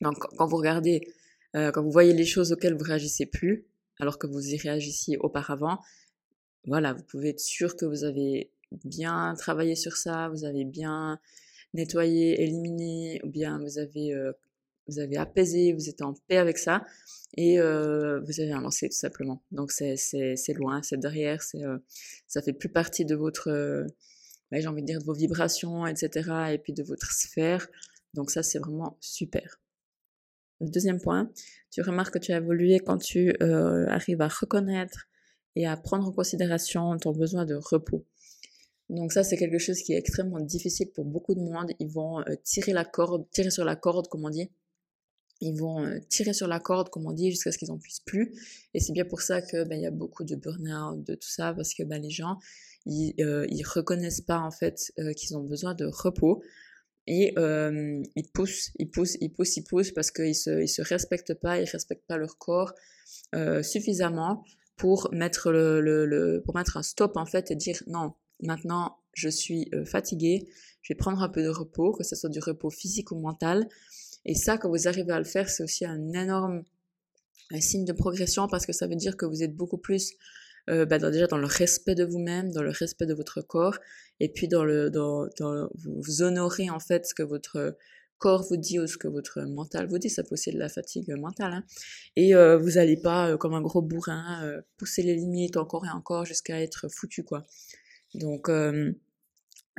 Donc 0.00 0.18
quand 0.18 0.46
vous 0.46 0.56
regardez, 0.56 1.12
euh, 1.56 1.70
quand 1.72 1.82
vous 1.82 1.92
voyez 1.92 2.14
les 2.14 2.24
choses 2.24 2.52
auxquelles 2.52 2.74
vous 2.74 2.84
réagissez 2.84 3.26
plus, 3.26 3.66
alors 4.00 4.18
que 4.18 4.26
vous 4.26 4.46
y 4.46 4.56
réagissiez 4.56 5.18
auparavant, 5.18 5.80
voilà, 6.66 6.92
vous 6.92 7.02
pouvez 7.04 7.30
être 7.30 7.40
sûr 7.40 7.76
que 7.76 7.86
vous 7.86 8.04
avez 8.04 8.50
bien 8.84 9.34
travaillé 9.38 9.74
sur 9.74 9.96
ça, 9.96 10.28
vous 10.28 10.44
avez 10.44 10.64
bien 10.64 11.18
nettoyé, 11.74 12.42
éliminé, 12.42 13.20
ou 13.24 13.28
bien 13.28 13.58
vous 13.58 13.78
avez, 13.78 14.12
euh, 14.12 14.32
vous 14.86 14.98
avez 14.98 15.16
apaisé, 15.16 15.72
vous 15.72 15.88
êtes 15.88 16.02
en 16.02 16.14
paix 16.28 16.36
avec 16.38 16.58
ça, 16.58 16.84
et 17.36 17.60
euh, 17.60 18.20
vous 18.20 18.40
avez 18.40 18.52
avancé 18.52 18.88
tout 18.88 18.96
simplement. 18.96 19.42
Donc 19.50 19.70
c'est, 19.70 19.96
c'est, 19.96 20.52
loin, 20.54 20.82
c'est 20.82 20.98
derrière, 20.98 21.42
c'est, 21.42 21.62
euh, 21.62 21.78
ça 22.26 22.42
fait 22.42 22.52
plus 22.52 22.70
partie 22.70 23.04
de 23.04 23.14
votre, 23.14 23.86
j'ai 24.52 24.66
envie 24.66 24.82
de 24.82 24.86
dire, 24.86 25.00
de 25.00 25.04
vos 25.04 25.14
vibrations, 25.14 25.86
etc., 25.86 26.52
et 26.52 26.58
puis 26.58 26.72
de 26.72 26.82
votre 26.82 27.12
sphère. 27.12 27.68
Donc 28.14 28.30
ça, 28.30 28.42
c'est 28.42 28.58
vraiment 28.58 28.96
super. 29.00 29.60
Deuxième 30.60 31.00
point, 31.00 31.30
tu 31.70 31.82
remarques 31.82 32.14
que 32.14 32.18
tu 32.18 32.32
as 32.32 32.38
évolué 32.38 32.80
quand 32.80 32.98
tu 32.98 33.32
euh, 33.42 33.86
arrives 33.86 34.20
à 34.20 34.28
reconnaître 34.28 35.08
et 35.54 35.66
à 35.66 35.76
prendre 35.76 36.08
en 36.08 36.12
considération 36.12 36.96
ton 36.98 37.12
besoin 37.12 37.44
de 37.44 37.54
repos. 37.54 38.04
Donc 38.88 39.12
ça, 39.12 39.22
c'est 39.22 39.36
quelque 39.36 39.58
chose 39.58 39.80
qui 39.82 39.92
est 39.92 39.98
extrêmement 39.98 40.40
difficile 40.40 40.90
pour 40.90 41.04
beaucoup 41.04 41.34
de 41.34 41.40
monde. 41.40 41.70
Ils 41.78 41.88
vont 41.88 42.20
euh, 42.20 42.34
tirer 42.42 42.72
la 42.72 42.84
corde, 42.84 43.30
tirer 43.30 43.50
sur 43.50 43.64
la 43.64 43.76
corde, 43.76 44.08
comme 44.08 44.24
on 44.24 44.30
dit. 44.30 44.50
Ils 45.40 45.54
vont 45.56 45.84
euh, 45.84 46.00
tirer 46.08 46.32
sur 46.32 46.48
la 46.48 46.58
corde, 46.58 46.88
comme 46.88 47.06
on 47.06 47.12
dit, 47.12 47.30
jusqu'à 47.30 47.52
ce 47.52 47.58
qu'ils 47.58 47.68
n'en 47.68 47.78
puissent 47.78 48.00
plus. 48.00 48.34
Et 48.74 48.80
c'est 48.80 48.92
bien 48.92 49.04
pour 49.04 49.20
ça 49.20 49.40
que 49.40 49.62
ben, 49.62 49.80
y 49.80 49.86
a 49.86 49.92
beaucoup 49.92 50.24
de 50.24 50.34
burn-out, 50.34 51.04
de 51.04 51.14
tout 51.14 51.28
ça, 51.28 51.54
parce 51.54 51.72
que 51.72 51.84
ben, 51.84 52.02
les 52.02 52.10
gens, 52.10 52.38
ils, 52.84 53.14
ils 53.18 53.64
reconnaissent 53.64 54.22
pas 54.22 54.38
en 54.38 54.50
fait 54.50 54.92
qu'ils 55.16 55.36
ont 55.36 55.42
besoin 55.42 55.74
de 55.74 55.84
repos 55.84 56.42
et 57.10 57.32
euh, 57.38 58.02
ils 58.16 58.28
poussent, 58.28 58.70
ils 58.78 58.90
poussent, 58.90 59.16
ils 59.22 59.32
poussent, 59.32 59.56
ils 59.56 59.64
poussent 59.64 59.92
parce 59.92 60.10
qu'ils 60.10 60.34
se, 60.34 60.62
ils 60.62 60.68
se 60.68 60.82
respectent 60.82 61.32
pas, 61.32 61.58
ils 61.58 61.68
respectent 61.68 62.06
pas 62.06 62.18
leur 62.18 62.36
corps 62.36 62.74
euh, 63.34 63.62
suffisamment 63.62 64.44
pour 64.76 65.08
mettre 65.10 65.50
le, 65.50 65.80
le, 65.80 66.04
le, 66.04 66.42
pour 66.44 66.54
mettre 66.54 66.76
un 66.76 66.82
stop 66.82 67.16
en 67.16 67.24
fait 67.24 67.50
et 67.50 67.56
dire 67.56 67.82
non, 67.86 68.12
maintenant 68.42 68.98
je 69.14 69.30
suis 69.30 69.70
euh, 69.74 69.86
fatigué, 69.86 70.50
je 70.82 70.92
vais 70.92 70.98
prendre 70.98 71.22
un 71.22 71.30
peu 71.30 71.42
de 71.42 71.48
repos, 71.48 71.92
que 71.92 72.04
ce 72.04 72.14
soit 72.14 72.28
du 72.28 72.40
repos 72.40 72.68
physique 72.68 73.10
ou 73.10 73.18
mental. 73.18 73.66
Et 74.26 74.34
ça, 74.34 74.58
quand 74.58 74.68
vous 74.68 74.86
arrivez 74.86 75.12
à 75.12 75.18
le 75.18 75.24
faire, 75.24 75.48
c'est 75.48 75.62
aussi 75.62 75.86
un 75.86 76.12
énorme 76.12 76.62
un 77.50 77.60
signe 77.62 77.86
de 77.86 77.94
progression 77.94 78.48
parce 78.48 78.66
que 78.66 78.74
ça 78.74 78.86
veut 78.86 78.96
dire 78.96 79.16
que 79.16 79.24
vous 79.24 79.42
êtes 79.42 79.56
beaucoup 79.56 79.78
plus 79.78 80.12
euh, 80.68 80.86
bah, 80.86 80.98
déjà 80.98 81.26
dans 81.26 81.38
le 81.38 81.46
respect 81.46 81.94
de 81.94 82.04
vous-même, 82.04 82.50
dans 82.52 82.62
le 82.62 82.70
respect 82.70 83.06
de 83.06 83.14
votre 83.14 83.40
corps, 83.40 83.78
et 84.20 84.28
puis 84.28 84.48
dans 84.48 84.64
le, 84.64 84.90
dans, 84.90 85.26
dans 85.38 85.68
vous, 85.74 86.22
honorez 86.22 86.70
en 86.70 86.80
fait 86.80 87.06
ce 87.06 87.14
que 87.14 87.22
votre 87.22 87.76
corps 88.18 88.42
vous 88.48 88.56
dit 88.56 88.78
ou 88.78 88.86
ce 88.86 88.98
que 88.98 89.08
votre 89.08 89.40
mental 89.42 89.86
vous 89.86 89.98
dit, 89.98 90.10
ça 90.10 90.22
peut 90.22 90.32
aussi 90.32 90.52
de 90.52 90.58
la 90.58 90.68
fatigue 90.68 91.10
mentale, 91.16 91.52
hein. 91.52 91.64
et 92.16 92.34
euh, 92.34 92.58
vous 92.58 92.72
n'allez 92.72 92.96
pas 92.96 93.30
euh, 93.30 93.36
comme 93.36 93.54
un 93.54 93.62
gros 93.62 93.80
bourrin 93.82 94.44
euh, 94.44 94.60
pousser 94.76 95.02
les 95.02 95.14
limites 95.14 95.56
encore 95.56 95.86
et 95.86 95.90
encore 95.90 96.24
jusqu'à 96.24 96.60
être 96.60 96.88
foutu 96.88 97.24
quoi. 97.24 97.44
Donc 98.14 98.50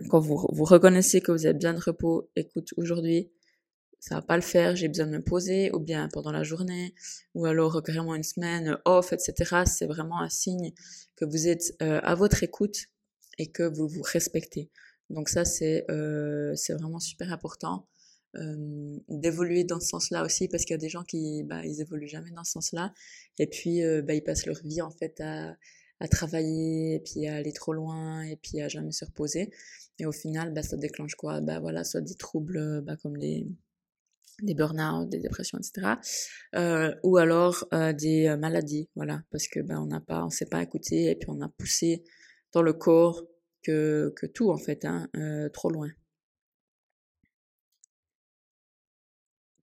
quand 0.10 0.20
vous, 0.20 0.48
vous 0.52 0.64
reconnaissez 0.64 1.20
que 1.20 1.32
vous 1.32 1.48
êtes 1.48 1.58
bien 1.58 1.74
de 1.74 1.80
repos, 1.80 2.30
écoute 2.36 2.74
aujourd'hui, 2.78 3.32
ça 4.00 4.16
va 4.16 4.22
pas 4.22 4.36
le 4.36 4.42
faire, 4.42 4.76
j'ai 4.76 4.88
besoin 4.88 5.08
de 5.08 5.12
me 5.12 5.22
poser, 5.22 5.72
ou 5.74 5.80
bien 5.80 6.08
pendant 6.14 6.32
la 6.32 6.44
journée, 6.44 6.94
ou 7.36 7.46
alors 7.46 7.84
carrément 7.84 8.16
une 8.16 8.24
semaine 8.24 8.78
off, 8.86 9.14
etc. 9.14 9.64
C'est 9.66 9.88
vraiment 9.88 10.22
un 10.22 10.30
signe 10.30 10.74
que 11.16 11.26
vous 11.26 11.48
êtes 11.48 11.76
euh, 11.82 12.00
à 12.04 12.16
votre 12.16 12.44
écoute 12.44 12.88
et 13.38 13.48
que 13.52 13.64
vous 13.64 13.88
vous 13.88 14.02
respectez. 14.02 14.70
Donc 15.10 15.30
ça, 15.30 15.46
c'est 15.46 15.86
euh, 15.90 16.54
c'est 16.56 16.74
vraiment 16.74 17.00
super 17.00 17.32
important 17.34 17.88
euh, 18.36 18.98
d'évoluer 19.10 19.64
dans 19.64 19.80
ce 19.80 19.88
sens-là 19.88 20.24
aussi, 20.24 20.48
parce 20.48 20.64
qu'il 20.64 20.74
y 20.74 20.76
a 20.76 20.78
des 20.78 20.90
gens 20.90 21.04
qui, 21.04 21.44
bah, 21.44 21.66
ils 21.66 21.82
évoluent 21.82 22.08
jamais 22.08 22.32
dans 22.32 22.44
ce 22.44 22.54
sens-là, 22.54 22.94
et 23.40 23.48
puis 23.48 23.84
euh, 23.84 24.02
bah, 24.02 24.14
ils 24.14 24.24
passent 24.24 24.46
leur 24.46 24.62
vie 24.64 24.82
en 24.82 24.92
fait 24.92 25.20
à, 25.20 25.56
à 26.00 26.08
travailler, 26.08 26.96
et 26.96 27.00
puis 27.00 27.28
à 27.28 27.36
aller 27.36 27.54
trop 27.54 27.74
loin, 27.74 28.22
et 28.24 28.36
puis 28.38 28.62
à 28.62 28.68
jamais 28.70 28.92
se 28.92 29.04
reposer. 29.06 29.50
Et 30.00 30.06
au 30.06 30.12
final, 30.12 30.54
bah, 30.54 30.64
ça 30.64 30.78
déclenche 30.78 31.16
quoi? 31.16 31.42
Bah 31.42 31.60
voilà, 31.60 31.84
soit 31.84 32.02
des 32.02 32.16
troubles, 32.16 32.82
bah, 32.84 32.96
comme 33.02 33.18
les 33.18 33.48
des 34.44 34.54
burn-out, 34.54 35.10
des 35.10 35.20
dépressions, 35.20 35.58
etc. 35.58 35.96
Euh, 36.56 36.94
ou 37.04 37.18
alors 37.18 37.68
euh, 37.74 37.94
des 37.94 38.28
euh, 38.28 38.38
maladies, 38.38 38.90
voilà, 38.96 39.22
parce 39.32 39.48
que 39.48 39.60
ben 39.60 39.80
on 39.80 39.88
n'a 39.88 40.00
pas, 40.00 40.24
on 40.26 40.30
s'est 40.30 40.46
pas 40.46 40.62
écouté 40.62 41.12
et 41.12 41.16
puis 41.16 41.30
on 41.30 41.42
a 41.42 41.50
poussé 41.50 42.04
dans 42.54 42.62
le 42.62 42.74
corps 42.74 43.26
que, 43.64 44.14
que 44.16 44.26
tout 44.26 44.52
en 44.52 44.58
fait, 44.58 44.86
hein, 44.86 45.10
trop 45.54 45.70
loin. 45.70 45.90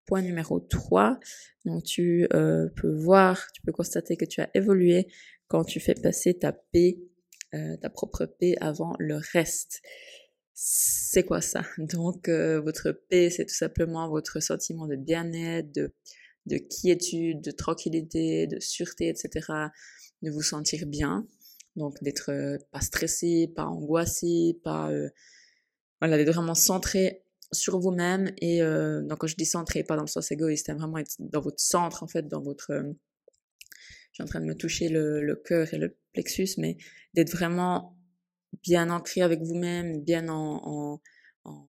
point 0.06 0.22
numéro 0.22 0.60
3. 0.60 1.18
Donc 1.64 1.82
tu 1.82 2.26
euh, 2.32 2.68
peux 2.76 2.94
voir, 2.94 3.46
tu 3.52 3.60
peux 3.62 3.72
constater 3.72 4.16
que 4.16 4.24
tu 4.24 4.40
as 4.40 4.48
évolué 4.54 5.08
quand 5.48 5.64
tu 5.64 5.80
fais 5.80 5.94
passer 5.94 6.34
ta 6.34 6.52
paix, 6.52 6.98
euh, 7.54 7.76
ta 7.76 7.90
propre 7.90 8.26
paix 8.26 8.54
avant 8.60 8.94
le 8.98 9.18
reste. 9.32 9.82
C'est 10.58 11.24
quoi 11.24 11.42
ça? 11.42 11.64
Donc 11.76 12.30
euh, 12.30 12.60
votre 12.62 12.90
paix, 12.90 13.28
c'est 13.28 13.44
tout 13.44 13.54
simplement 13.54 14.08
votre 14.08 14.40
sentiment 14.40 14.86
de 14.86 14.96
bien-être, 14.96 15.70
de, 15.72 15.92
de 16.46 16.56
quiétude, 16.56 17.42
de 17.42 17.50
tranquillité, 17.50 18.46
de 18.46 18.58
sûreté, 18.58 19.08
etc. 19.08 19.52
De 20.22 20.30
vous 20.30 20.42
sentir 20.42 20.86
bien. 20.86 21.26
Donc 21.76 22.02
d'être 22.02 22.58
pas 22.72 22.80
stressé, 22.80 23.52
pas 23.54 23.66
angoissé, 23.66 24.58
pas... 24.64 24.90
voilà, 26.00 26.16
d'être 26.16 26.32
vraiment 26.32 26.54
centré 26.54 27.26
sur 27.52 27.78
vous-même 27.78 28.32
et 28.38 28.62
euh, 28.62 29.02
donc 29.02 29.18
quand 29.18 29.26
je 29.26 29.36
dis 29.36 29.44
centré 29.44 29.84
pas 29.84 29.96
dans 29.96 30.02
le 30.02 30.08
sens 30.08 30.30
égoïste 30.32 30.68
hein, 30.68 30.74
vraiment 30.74 30.98
être 30.98 31.16
dans 31.18 31.40
votre 31.40 31.60
centre 31.60 32.02
en 32.02 32.08
fait 32.08 32.28
dans 32.28 32.42
votre 32.42 32.72
euh, 32.72 32.82
je 34.10 34.14
suis 34.14 34.22
en 34.22 34.26
train 34.26 34.40
de 34.40 34.46
me 34.46 34.56
toucher 34.56 34.88
le, 34.88 35.22
le 35.22 35.36
cœur 35.36 35.72
et 35.72 35.78
le 35.78 35.96
plexus 36.12 36.48
mais 36.58 36.76
d'être 37.14 37.30
vraiment 37.30 37.95
bien 38.62 38.90
ancré 38.90 39.22
avec 39.22 39.42
vous-même 39.42 40.02
bien 40.02 40.28
en, 40.28 40.60
en, 40.64 41.00
en 41.44 41.68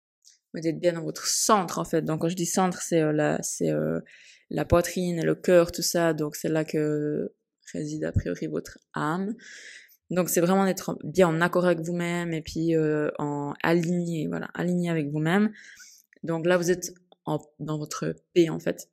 d'être 0.55 0.81
bien 0.81 0.95
dans 0.95 1.02
votre 1.02 1.26
centre 1.26 1.78
en 1.78 1.85
fait 1.85 2.02
donc 2.02 2.23
quand 2.23 2.28
je 2.28 2.37
dis 2.37 2.47
centre 2.47 2.81
c'est 2.81 3.02
euh, 3.02 3.12
la 3.12 3.43
c'est 3.43 3.71
euh, 3.71 4.00
la 4.49 4.64
poitrine 4.64 5.23
le 5.23 5.35
cœur 5.35 5.71
tout 5.71 5.83
ça 5.83 6.14
donc 6.14 6.35
c'est 6.35 6.49
là 6.49 6.64
que 6.64 7.35
réside 7.73 8.05
a 8.05 8.12
priori 8.12 8.47
votre 8.47 8.78
âme 8.95 9.35
donc 10.11 10.28
c'est 10.28 10.40
vraiment 10.40 10.64
d'être 10.64 10.99
bien 11.02 11.28
en 11.28 11.40
accord 11.40 11.66
avec 11.66 11.81
vous-même 11.81 12.33
et 12.33 12.43
puis 12.43 12.76
euh, 12.76 13.11
en 13.19 13.55
aligné, 13.62 14.28
voilà, 14.28 14.49
aligné 14.55 14.90
avec 14.90 15.09
vous-même. 15.11 15.52
Donc 16.23 16.47
là 16.47 16.57
vous 16.59 16.71
êtes 16.71 16.95
en, 17.25 17.38
dans 17.59 17.78
votre 17.78 18.14
paix 18.33 18.49
en 18.49 18.61
fait. 18.61 18.88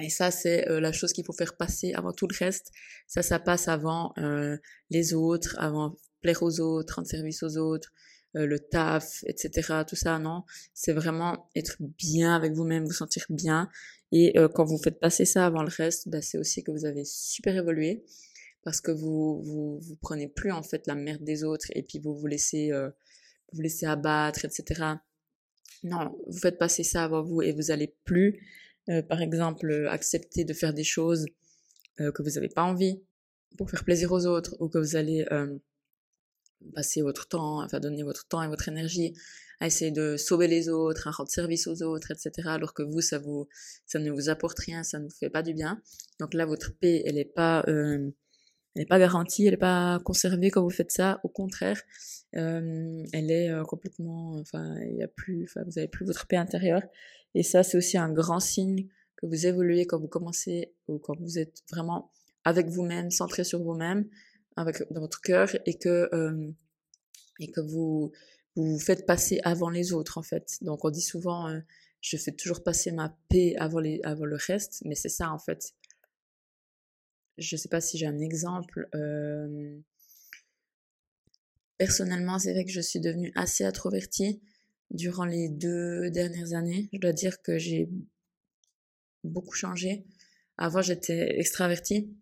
Et 0.00 0.10
ça 0.10 0.32
c'est 0.32 0.68
euh, 0.68 0.80
la 0.80 0.90
chose 0.90 1.12
qu'il 1.12 1.24
faut 1.24 1.32
faire 1.32 1.56
passer 1.56 1.92
avant 1.94 2.12
tout 2.12 2.26
le 2.26 2.36
reste. 2.36 2.72
Ça 3.06 3.22
ça 3.22 3.38
passe 3.38 3.68
avant 3.68 4.12
euh, 4.18 4.56
les 4.90 5.14
autres, 5.14 5.54
avant 5.58 5.94
plaire 6.24 6.42
aux 6.42 6.58
autres, 6.60 6.94
rendre 6.96 7.06
service 7.06 7.42
aux 7.42 7.58
autres, 7.58 7.92
euh, 8.34 8.46
le 8.46 8.58
taf, 8.58 9.22
etc. 9.26 9.82
Tout 9.86 9.94
ça 9.94 10.18
non, 10.18 10.42
c'est 10.72 10.94
vraiment 10.94 11.50
être 11.54 11.76
bien 11.80 12.34
avec 12.34 12.54
vous-même, 12.54 12.84
vous 12.86 12.92
sentir 12.92 13.26
bien. 13.28 13.68
Et 14.10 14.38
euh, 14.38 14.48
quand 14.48 14.64
vous 14.64 14.78
faites 14.78 14.98
passer 14.98 15.26
ça 15.26 15.44
avant 15.44 15.62
le 15.62 15.68
reste, 15.68 16.08
bah, 16.08 16.22
c'est 16.22 16.38
aussi 16.38 16.64
que 16.64 16.70
vous 16.70 16.86
avez 16.86 17.04
super 17.04 17.54
évolué 17.54 18.04
parce 18.62 18.80
que 18.80 18.90
vous, 18.90 19.42
vous, 19.42 19.78
vous 19.80 19.96
prenez 19.96 20.28
plus 20.28 20.50
en 20.50 20.62
fait 20.62 20.86
la 20.86 20.94
merde 20.94 21.22
des 21.22 21.44
autres 21.44 21.66
et 21.74 21.82
puis 21.82 21.98
vous 21.98 22.16
vous 22.16 22.26
laissez, 22.26 22.72
euh, 22.72 22.88
vous, 23.52 23.60
laissez 23.60 23.84
abattre, 23.84 24.46
etc. 24.46 24.94
Non, 25.82 26.16
vous 26.26 26.38
faites 26.38 26.58
passer 26.58 26.82
ça 26.82 27.04
avant 27.04 27.22
vous 27.22 27.42
et 27.42 27.52
vous 27.52 27.70
allez 27.70 27.94
plus, 28.04 28.40
euh, 28.88 29.02
par 29.02 29.20
exemple, 29.20 29.86
accepter 29.90 30.44
de 30.44 30.54
faire 30.54 30.72
des 30.72 30.84
choses 30.84 31.26
euh, 32.00 32.10
que 32.10 32.22
vous 32.22 32.30
n'avez 32.30 32.48
pas 32.48 32.64
envie 32.64 33.02
pour 33.56 33.70
faire 33.70 33.84
plaisir 33.84 34.10
aux 34.10 34.26
autres 34.26 34.56
ou 34.58 34.68
que 34.68 34.78
vous 34.78 34.96
allez 34.96 35.24
euh, 35.30 35.56
passer 36.74 37.02
votre 37.02 37.28
temps, 37.28 37.62
enfin 37.62 37.80
donner 37.80 38.02
votre 38.02 38.26
temps 38.26 38.42
et 38.42 38.48
votre 38.48 38.68
énergie 38.68 39.14
à 39.60 39.66
essayer 39.66 39.90
de 39.90 40.16
sauver 40.16 40.48
les 40.48 40.68
autres, 40.68 41.08
à 41.08 41.10
rendre 41.10 41.30
service 41.30 41.66
aux 41.66 41.82
autres, 41.82 42.10
etc. 42.10 42.48
Alors 42.48 42.74
que 42.74 42.82
vous, 42.82 43.00
ça 43.00 43.18
vous, 43.18 43.48
ça 43.86 43.98
ne 43.98 44.10
vous 44.10 44.28
apporte 44.28 44.58
rien, 44.58 44.82
ça 44.82 44.98
ne 44.98 45.04
vous 45.04 45.14
fait 45.14 45.30
pas 45.30 45.42
du 45.42 45.54
bien. 45.54 45.80
Donc 46.18 46.34
là, 46.34 46.46
votre 46.46 46.76
paix, 46.76 47.02
elle 47.06 47.14
n'est 47.14 47.24
pas 47.24 47.64
euh, 47.68 48.10
elle 48.74 48.82
n'est 48.82 48.86
pas 48.86 48.98
garantie, 48.98 49.46
elle 49.46 49.52
n'est 49.52 49.56
pas 49.56 50.00
conservée 50.04 50.50
quand 50.50 50.62
vous 50.62 50.70
faites 50.70 50.90
ça. 50.90 51.20
Au 51.22 51.28
contraire, 51.28 51.80
euh, 52.36 53.04
elle 53.12 53.30
est 53.30 53.48
euh, 53.48 53.62
complètement, 53.62 54.34
enfin, 54.40 54.76
il 54.80 54.96
y 54.96 55.02
a 55.02 55.08
plus, 55.08 55.44
enfin, 55.44 55.62
vous 55.64 55.78
avez 55.78 55.86
plus 55.86 56.04
votre 56.04 56.26
paix 56.26 56.36
intérieure. 56.36 56.82
Et 57.34 57.44
ça, 57.44 57.62
c'est 57.62 57.76
aussi 57.76 57.96
un 57.98 58.12
grand 58.12 58.40
signe 58.40 58.88
que 59.16 59.26
vous 59.26 59.46
évoluez 59.46 59.86
quand 59.86 60.00
vous 60.00 60.08
commencez 60.08 60.74
ou 60.88 60.98
quand 60.98 61.16
vous 61.20 61.38
êtes 61.38 61.62
vraiment 61.70 62.10
avec 62.44 62.66
vous-même, 62.66 63.10
centré 63.10 63.44
sur 63.44 63.62
vous-même, 63.62 64.06
avec 64.56 64.82
dans 64.90 65.00
votre 65.00 65.20
cœur, 65.20 65.48
et 65.66 65.78
que 65.78 66.08
euh, 66.12 66.50
et 67.40 67.50
que 67.50 67.60
vous 67.60 68.12
vous 68.56 68.78
faites 68.78 69.06
passer 69.06 69.40
avant 69.44 69.70
les 69.70 69.92
autres 69.92 70.18
en 70.18 70.22
fait. 70.22 70.58
Donc 70.62 70.84
on 70.84 70.90
dit 70.90 71.02
souvent, 71.02 71.48
euh, 71.48 71.60
je 72.00 72.16
fais 72.16 72.32
toujours 72.32 72.62
passer 72.62 72.92
ma 72.92 73.16
paix 73.28 73.54
avant 73.58 73.80
les 73.80 74.00
avant 74.04 74.24
le 74.24 74.36
reste, 74.36 74.82
mais 74.84 74.94
c'est 74.94 75.08
ça 75.08 75.30
en 75.30 75.38
fait 75.38 75.74
je 77.38 77.56
sais 77.56 77.68
pas 77.68 77.80
si 77.80 77.98
j'ai 77.98 78.06
un 78.06 78.18
exemple. 78.18 78.88
Euh... 78.94 79.78
Personnellement, 81.78 82.38
c'est 82.38 82.52
vrai 82.52 82.64
que 82.64 82.70
je 82.70 82.80
suis 82.80 83.00
devenue 83.00 83.32
assez 83.34 83.64
introvertie 83.64 84.40
durant 84.90 85.24
les 85.24 85.48
deux 85.48 86.10
dernières 86.10 86.54
années. 86.54 86.88
Je 86.92 86.98
dois 86.98 87.12
dire 87.12 87.42
que 87.42 87.58
j'ai 87.58 87.88
beaucoup 89.24 89.54
changé. 89.54 90.04
Avant, 90.56 90.82
j'étais 90.82 91.36
extravertie, 91.38 92.14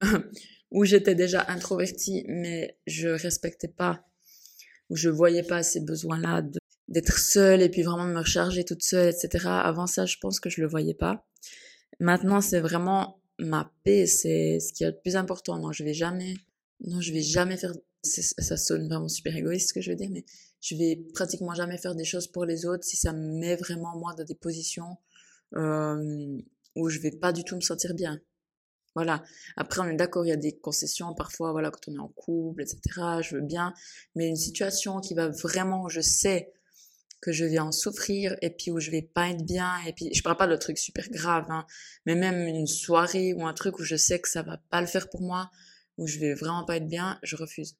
ou 0.72 0.84
j'étais 0.84 1.14
déjà 1.14 1.44
introvertie, 1.48 2.24
mais 2.28 2.78
je 2.86 3.08
respectais 3.08 3.68
pas, 3.68 4.04
ou 4.90 4.96
je 4.96 5.10
voyais 5.10 5.42
pas 5.42 5.62
ces 5.62 5.80
besoins-là 5.80 6.42
d'être 6.88 7.18
seule 7.18 7.62
et 7.62 7.68
puis 7.68 7.82
vraiment 7.82 8.06
me 8.06 8.18
recharger 8.18 8.64
toute 8.64 8.82
seule, 8.82 9.12
etc. 9.14 9.46
Avant 9.46 9.86
ça, 9.86 10.06
je 10.06 10.16
pense 10.20 10.40
que 10.40 10.50
je 10.50 10.60
le 10.60 10.66
voyais 10.66 10.94
pas. 10.94 11.26
Maintenant, 12.00 12.40
c'est 12.40 12.60
vraiment 12.60 13.20
ma 13.38 13.70
paix, 13.84 14.06
c'est 14.06 14.60
ce 14.60 14.72
qui 14.72 14.84
est 14.84 14.88
le 14.88 14.98
plus 14.98 15.16
important. 15.16 15.58
Non, 15.58 15.72
je 15.72 15.84
vais 15.84 15.94
jamais, 15.94 16.34
non, 16.80 17.00
je 17.00 17.12
vais 17.12 17.22
jamais 17.22 17.58
faire, 17.58 17.72
ça 18.02 18.56
sonne 18.56 18.88
vraiment 18.88 19.08
super 19.08 19.36
égoïste 19.36 19.68
ce 19.68 19.74
que 19.74 19.82
je 19.82 19.90
veux 19.90 19.96
dire, 19.96 20.10
mais 20.10 20.24
je 20.60 20.74
vais 20.74 20.96
pratiquement 21.12 21.54
jamais 21.54 21.76
faire 21.76 21.94
des 21.94 22.04
choses 22.04 22.28
pour 22.28 22.46
les 22.46 22.64
autres 22.64 22.84
si 22.84 22.96
ça 22.96 23.12
me 23.12 23.38
met 23.38 23.56
vraiment 23.56 23.96
moi 23.98 24.14
dans 24.14 24.24
des 24.24 24.34
positions 24.34 24.96
euh, 25.54 26.38
où 26.76 26.88
je 26.88 26.98
vais 26.98 27.10
pas 27.10 27.32
du 27.32 27.44
tout 27.44 27.56
me 27.56 27.60
sentir 27.60 27.94
bien. 27.94 28.20
Voilà. 28.94 29.22
Après, 29.56 29.80
on 29.80 29.86
est 29.86 29.96
d'accord, 29.96 30.26
il 30.26 30.28
y 30.28 30.32
a 30.32 30.36
des 30.36 30.52
concessions 30.52 31.14
parfois, 31.14 31.52
voilà, 31.52 31.70
quand 31.70 31.88
on 31.88 31.94
est 31.94 31.98
en 31.98 32.08
couple, 32.08 32.62
etc. 32.62 32.80
Je 33.22 33.36
veux 33.36 33.42
bien, 33.42 33.72
mais 34.14 34.28
une 34.28 34.36
situation 34.36 35.00
qui 35.00 35.14
va 35.14 35.28
vraiment, 35.28 35.88
je 35.88 36.00
sais 36.00 36.52
que 37.22 37.32
je 37.32 37.44
vais 37.44 37.60
en 37.60 37.72
souffrir 37.72 38.36
et 38.42 38.50
puis 38.50 38.70
où 38.70 38.80
je 38.80 38.90
vais 38.90 39.00
pas 39.00 39.30
être 39.30 39.44
bien 39.46 39.72
et 39.86 39.92
puis 39.92 40.12
je 40.12 40.22
parle 40.22 40.36
pas 40.36 40.48
de 40.48 40.56
trucs 40.56 40.76
super 40.76 41.08
grave 41.08 41.46
hein, 41.48 41.64
mais 42.04 42.16
même 42.16 42.46
une 42.48 42.66
soirée 42.66 43.32
ou 43.32 43.46
un 43.46 43.54
truc 43.54 43.78
où 43.78 43.84
je 43.84 43.94
sais 43.94 44.18
que 44.20 44.28
ça 44.28 44.42
va 44.42 44.58
pas 44.70 44.80
le 44.80 44.88
faire 44.88 45.08
pour 45.08 45.22
moi 45.22 45.48
où 45.98 46.08
je 46.08 46.18
vais 46.18 46.34
vraiment 46.34 46.64
pas 46.64 46.76
être 46.76 46.88
bien 46.88 47.20
je 47.22 47.36
refuse 47.36 47.76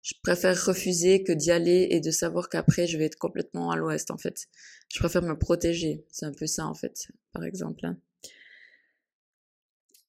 je 0.00 0.14
préfère 0.22 0.56
refuser 0.64 1.22
que 1.22 1.32
d'y 1.32 1.50
aller 1.50 1.88
et 1.90 2.00
de 2.00 2.10
savoir 2.10 2.48
qu'après 2.48 2.86
je 2.86 2.96
vais 2.96 3.04
être 3.04 3.18
complètement 3.18 3.70
à 3.70 3.76
l'ouest 3.76 4.10
en 4.10 4.16
fait 4.16 4.46
je 4.90 4.98
préfère 4.98 5.22
me 5.22 5.38
protéger 5.38 6.06
c'est 6.10 6.24
un 6.24 6.32
peu 6.32 6.46
ça 6.46 6.66
en 6.66 6.74
fait 6.74 7.08
par 7.32 7.44
exemple 7.44 7.84
hein. 7.84 7.98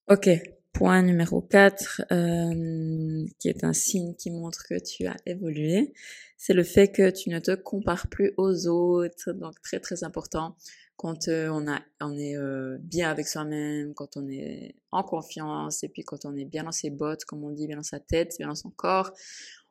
Ok 0.07 0.29
point 0.73 1.01
numéro 1.01 1.41
4, 1.41 2.03
euh, 2.11 3.25
qui 3.39 3.49
est 3.49 3.63
un 3.63 3.73
signe 3.73 4.13
qui 4.15 4.29
montre 4.29 4.63
que 4.69 4.75
tu 4.79 5.07
as 5.07 5.15
évolué, 5.25 5.91
c'est 6.37 6.53
le 6.53 6.63
fait 6.63 6.91
que 6.91 7.09
tu 7.09 7.29
ne 7.31 7.39
te 7.39 7.55
compares 7.55 8.07
plus 8.07 8.33
aux 8.37 8.67
autres. 8.67 9.31
Donc 9.31 9.59
très 9.63 9.79
très 9.79 10.03
important 10.03 10.55
quand 10.95 11.27
euh, 11.27 11.49
on, 11.49 11.67
a, 11.67 11.79
on 12.01 12.17
est 12.17 12.35
euh, 12.37 12.77
bien 12.79 13.09
avec 13.09 13.27
soi-même, 13.27 13.93
quand 13.93 14.17
on 14.17 14.27
est 14.29 14.75
en 14.91 15.03
confiance 15.03 15.83
et 15.83 15.89
puis 15.89 16.03
quand 16.03 16.25
on 16.25 16.35
est 16.35 16.45
bien 16.45 16.63
dans 16.63 16.71
ses 16.71 16.89
bottes, 16.89 17.25
comme 17.25 17.43
on 17.43 17.51
dit, 17.51 17.67
bien 17.67 17.77
dans 17.77 17.83
sa 17.83 17.99
tête, 17.99 18.35
bien 18.37 18.47
dans 18.47 18.55
son 18.55 18.71
corps, 18.71 19.11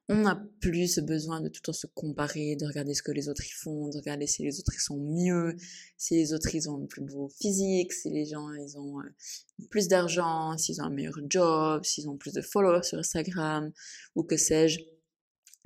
on 0.08 0.16
n'a 0.18 0.40
plus 0.60 0.86
ce 0.86 1.00
besoin 1.00 1.40
de 1.40 1.48
tout 1.48 1.60
le 1.62 1.66
temps 1.66 1.72
se 1.72 1.86
comparer, 1.88 2.54
de 2.56 2.66
regarder 2.66 2.94
ce 2.94 3.02
que 3.02 3.10
les 3.10 3.28
autres 3.28 3.44
y 3.44 3.50
font, 3.50 3.88
de 3.88 3.98
regarder 3.98 4.26
si 4.26 4.42
les 4.42 4.60
autres 4.60 4.72
ils 4.74 4.80
sont 4.80 4.98
mieux, 4.98 5.56
si 5.96 6.14
les 6.14 6.32
autres 6.32 6.54
ils 6.54 6.70
ont 6.70 6.82
un 6.82 6.86
plus 6.86 7.02
beau 7.02 7.28
physique, 7.40 7.92
si 7.92 8.10
les 8.10 8.24
gens 8.24 8.52
ils 8.52 8.78
ont 8.78 9.00
euh, 9.00 9.66
plus 9.70 9.88
d'argent, 9.88 10.56
s'ils 10.58 10.80
ont 10.80 10.84
un 10.84 10.90
meilleur 10.90 11.18
job, 11.28 11.84
s'ils 11.84 12.08
ont 12.08 12.16
plus 12.16 12.32
de 12.32 12.40
followers 12.40 12.84
sur 12.84 12.98
Instagram 12.98 13.72
ou 14.14 14.22
que 14.22 14.36
sais-je. 14.36 14.95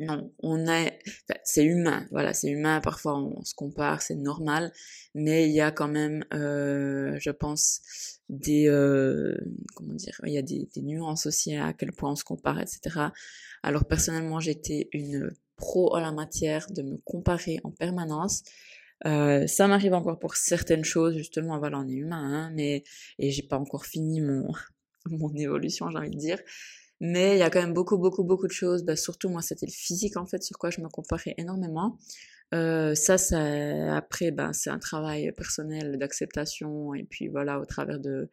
Non, 0.01 0.33
on 0.39 0.67
est, 0.67 0.99
c'est 1.45 1.63
humain, 1.65 2.07
voilà, 2.11 2.33
c'est 2.33 2.49
humain. 2.49 2.81
Parfois, 2.81 3.19
on, 3.19 3.45
se 3.45 3.55
compare, 3.55 4.01
c'est 4.01 4.15
normal, 4.15 4.73
mais 5.15 5.47
il 5.47 5.53
y 5.53 5.61
a 5.61 5.71
quand 5.73 5.89
même, 5.89 6.25
euh, 6.33 7.19
je 7.21 7.31
pense, 7.31 7.83
des, 8.31 8.67
euh, 8.69 9.37
comment 9.75 9.93
dire, 9.93 10.19
il 10.25 10.33
y 10.33 10.39
a 10.39 10.43
des, 10.43 10.67
des, 10.75 10.81
nuances 10.81 11.27
aussi 11.27 11.55
à 11.55 11.75
quel 11.75 11.93
point 11.93 12.13
on 12.13 12.17
se 12.17 12.25
compare, 12.25 12.59
etc. 12.61 13.09
Alors 13.63 13.85
personnellement, 13.85 14.41
j'étais 14.41 14.89
une 14.93 15.33
pro 15.57 15.95
en 15.95 16.01
la 16.01 16.13
matière 16.13 16.67
de 16.71 16.81
me 16.81 16.97
comparer 17.05 17.61
en 17.65 17.71
permanence. 17.71 18.43
Euh, 19.05 19.47
ça 19.47 19.69
m'arrive 19.69 19.93
encore 19.93 20.19
pour 20.19 20.35
certaines 20.37 20.85
choses, 20.85 21.15
justement, 21.15 21.59
voilà, 21.59 21.79
on 21.79 21.89
est 21.89 21.93
humain, 21.93 22.47
hein, 22.47 22.53
mais 22.55 22.85
et 23.19 23.31
j'ai 23.31 23.43
pas 23.43 23.59
encore 23.59 23.85
fini 23.85 24.23
mon 24.23 24.51
mon 25.11 25.35
évolution, 25.35 25.91
j'ai 25.91 25.99
envie 25.99 26.11
de 26.11 26.17
dire. 26.17 26.39
Mais 27.01 27.37
il 27.37 27.39
y 27.39 27.43
a 27.43 27.51
quand 27.51 27.61
même 27.61 27.73
beaucoup, 27.73 27.99
beaucoup, 27.99 28.25
beaucoup 28.25 28.47
de 28.47 28.53
choses. 28.53 28.85
Bah, 28.85 28.97
surtout, 28.97 29.29
moi, 29.31 29.43
c'était 29.43 29.67
le 29.67 29.73
physique, 29.73 30.17
en 30.17 30.27
fait, 30.27 30.43
sur 30.43 30.59
quoi 30.59 30.71
je 30.71 30.81
me 30.81 30.89
comparais 30.89 31.35
énormément. 31.39 31.99
Euh, 32.55 32.95
ça, 32.95 33.19
ça, 33.19 33.97
après, 33.97 34.31
ben, 34.33 34.53
c'est 34.53 34.71
un 34.71 34.79
travail 34.79 35.33
personnel 35.33 35.99
d'acceptation, 35.99 36.95
et 36.95 37.05
puis 37.05 37.29
voilà, 37.29 37.61
au 37.61 37.65
travers 37.65 38.01
de 38.01 38.29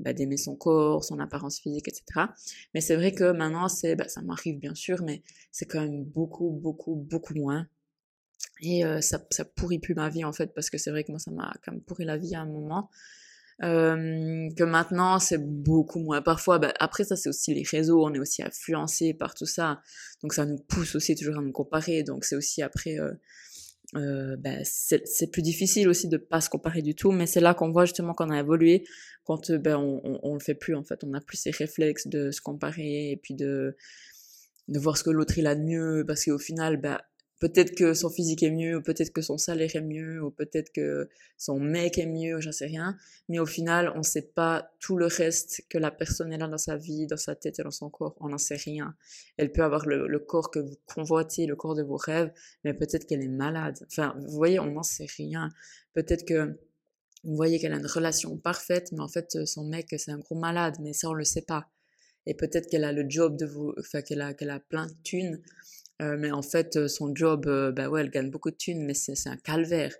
bah, 0.00 0.12
d'aimer 0.12 0.36
son 0.36 0.56
corps, 0.56 1.04
son 1.04 1.20
apparence 1.20 1.60
physique, 1.60 1.88
etc. 1.88 2.28
Mais 2.74 2.80
c'est 2.80 2.96
vrai 2.96 3.12
que 3.12 3.32
maintenant, 3.32 3.68
c'est, 3.68 3.96
bah, 3.96 4.08
ça 4.08 4.22
m'arrive 4.22 4.58
bien 4.58 4.74
sûr, 4.74 5.02
mais 5.04 5.22
c'est 5.52 5.66
quand 5.66 5.80
même 5.80 6.04
beaucoup, 6.04 6.50
beaucoup, 6.50 6.96
beaucoup 6.96 7.34
moins. 7.34 7.66
Et 8.62 8.82
ça, 9.00 9.24
ça 9.30 9.44
pourrit 9.44 9.78
plus 9.80 9.94
ma 9.94 10.08
vie 10.08 10.24
en 10.24 10.32
fait, 10.32 10.54
parce 10.54 10.70
que 10.70 10.78
c'est 10.78 10.90
vrai 10.90 11.04
que 11.04 11.10
moi 11.10 11.18
ça 11.18 11.30
m'a 11.32 11.52
quand 11.64 11.72
même 11.72 11.80
pourri 11.82 12.04
la 12.04 12.16
vie 12.16 12.34
à 12.34 12.40
un 12.40 12.46
moment. 12.46 12.90
Euh, 13.64 14.48
que 14.56 14.64
maintenant 14.64 15.20
c'est 15.20 15.38
beaucoup 15.38 16.00
moins. 16.00 16.20
Parfois, 16.20 16.58
bah, 16.58 16.74
après 16.80 17.04
ça 17.04 17.14
c'est 17.14 17.28
aussi 17.28 17.54
les 17.54 17.62
réseaux, 17.62 18.04
on 18.04 18.12
est 18.12 18.18
aussi 18.18 18.42
influencé 18.42 19.14
par 19.14 19.34
tout 19.34 19.46
ça, 19.46 19.80
donc 20.22 20.32
ça 20.34 20.44
nous 20.46 20.58
pousse 20.58 20.96
aussi 20.96 21.14
toujours 21.14 21.38
à 21.38 21.42
nous 21.42 21.52
comparer. 21.52 22.02
Donc 22.02 22.24
c'est 22.24 22.34
aussi 22.34 22.60
après, 22.60 22.98
euh, 22.98 23.12
euh, 23.94 24.36
bah, 24.36 24.64
c'est 24.64 25.30
plus 25.30 25.42
difficile 25.42 25.88
aussi 25.88 26.08
de 26.08 26.16
pas 26.16 26.40
se 26.40 26.50
comparer 26.50 26.82
du 26.82 26.96
tout, 26.96 27.12
mais 27.12 27.26
c'est 27.26 27.40
là 27.40 27.54
qu'on 27.54 27.70
voit 27.70 27.84
justement 27.84 28.14
qu'on 28.14 28.30
a 28.30 28.40
évolué. 28.40 28.84
Quand 29.24 29.52
ben 29.52 29.76
on, 29.76 30.00
on, 30.02 30.18
on, 30.24 30.34
le 30.34 30.40
fait 30.40 30.54
plus 30.56 30.74
en 30.74 30.82
fait, 30.82 31.04
on 31.04 31.14
a 31.14 31.20
plus 31.20 31.36
ces 31.36 31.52
réflexes 31.52 32.08
de 32.08 32.32
se 32.32 32.40
comparer 32.40 33.12
et 33.12 33.16
puis 33.16 33.34
de 33.34 33.76
de 34.68 34.78
voir 34.78 34.96
ce 34.96 35.04
que 35.04 35.10
l'autre 35.10 35.38
il 35.38 35.46
a 35.46 35.54
de 35.54 35.62
mieux, 35.62 36.04
parce 36.06 36.24
qu'au 36.24 36.38
final, 36.38 36.80
bah 36.80 37.02
peut-être 37.42 37.74
que 37.74 37.92
son 37.92 38.08
physique 38.08 38.44
est 38.44 38.52
mieux, 38.52 38.76
ou 38.76 38.82
peut-être 38.82 39.12
que 39.12 39.20
son 39.20 39.36
salaire 39.36 39.74
est 39.74 39.80
mieux, 39.80 40.22
ou 40.22 40.30
peut-être 40.30 40.70
que 40.72 41.08
son 41.36 41.58
mec 41.58 41.98
est 41.98 42.06
mieux, 42.06 42.40
j'en 42.40 42.52
sais 42.52 42.66
rien. 42.66 42.96
Mais 43.28 43.40
au 43.40 43.46
final, 43.46 43.92
on 43.96 44.04
sait 44.04 44.22
pas 44.22 44.70
tout 44.78 44.96
le 44.96 45.06
reste 45.06 45.64
que 45.68 45.76
la 45.76 45.90
personne 45.90 46.32
est 46.32 46.38
là 46.38 46.46
dans 46.46 46.56
sa 46.56 46.76
vie, 46.76 47.08
dans 47.08 47.16
sa 47.16 47.34
tête 47.34 47.58
et 47.58 47.64
dans 47.64 47.72
son 47.72 47.90
corps. 47.90 48.14
On 48.20 48.28
n'en 48.28 48.38
sait 48.38 48.54
rien. 48.54 48.94
Elle 49.38 49.50
peut 49.50 49.64
avoir 49.64 49.86
le, 49.86 50.18
corps 50.20 50.52
que 50.52 50.60
vous 50.60 50.76
convoitez, 50.86 51.46
le 51.46 51.56
corps 51.56 51.74
de 51.74 51.82
vos 51.82 51.96
rêves, 51.96 52.30
mais 52.62 52.74
peut-être 52.74 53.08
qu'elle 53.08 53.24
est 53.24 53.28
malade. 53.28 53.76
Enfin, 53.88 54.14
vous 54.20 54.30
voyez, 54.30 54.60
on 54.60 54.66
n'en 54.66 54.84
sait 54.84 55.08
rien. 55.16 55.48
Peut-être 55.94 56.24
que 56.24 56.56
vous 57.24 57.34
voyez 57.34 57.58
qu'elle 57.58 57.72
a 57.72 57.78
une 57.78 57.86
relation 57.86 58.36
parfaite, 58.36 58.92
mais 58.92 59.00
en 59.00 59.08
fait, 59.08 59.44
son 59.46 59.64
mec, 59.64 59.88
c'est 59.98 60.12
un 60.12 60.18
gros 60.18 60.36
malade, 60.36 60.76
mais 60.80 60.92
ça, 60.92 61.08
on 61.08 61.14
le 61.14 61.24
sait 61.24 61.42
pas. 61.42 61.68
Et 62.24 62.34
peut-être 62.34 62.68
qu'elle 62.68 62.84
a 62.84 62.92
le 62.92 63.04
job 63.08 63.36
de 63.36 63.46
vous, 63.46 63.74
enfin, 63.80 64.00
qu'elle 64.00 64.20
a, 64.20 64.32
qu'elle 64.32 64.50
a 64.50 64.60
plein 64.60 64.86
de 64.86 64.92
thunes, 65.02 65.42
euh, 66.00 66.16
mais 66.18 66.30
en 66.30 66.42
fait, 66.42 66.76
euh, 66.76 66.88
son 66.88 67.14
job, 67.14 67.46
euh, 67.46 67.70
bah 67.72 67.88
ouais, 67.88 68.00
elle 68.00 68.10
gagne 68.10 68.30
beaucoup 68.30 68.50
de 68.50 68.56
thunes, 68.56 68.84
mais 68.84 68.94
c'est 68.94 69.28
un 69.28 69.36
calvaire. 69.36 69.94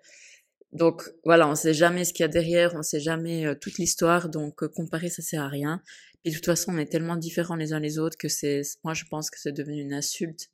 Donc 0.73 1.03
voilà, 1.25 1.49
on 1.49 1.55
sait 1.55 1.75
jamais 1.75 2.05
ce 2.05 2.13
qu'il 2.15 2.23
y 2.23 2.25
a 2.25 2.29
derrière, 2.29 2.75
on 2.75 2.83
sait 2.83 3.01
jamais 3.01 3.55
toute 3.61 3.77
l'histoire, 3.77 4.31
donc 4.31 4.67
comparer 4.69 5.11
ça 5.11 5.21
sert 5.21 5.43
à 5.43 5.49
rien. 5.49 5.83
Et 6.25 6.31
de 6.31 6.35
toute 6.35 6.47
façon, 6.47 6.73
on 6.75 6.79
est 6.79 6.91
tellement 6.91 7.17
différents 7.17 7.57
les 7.57 7.75
uns 7.75 7.81
les 7.81 7.99
autres 7.99 8.17
que 8.17 8.29
c'est, 8.29 8.63
moi 8.83 8.95
je 8.95 9.05
pense 9.05 9.29
que 9.31 9.39
c'est 9.39 9.53
devenu 9.53 9.83
une 9.83 9.93
insulte 9.93 10.51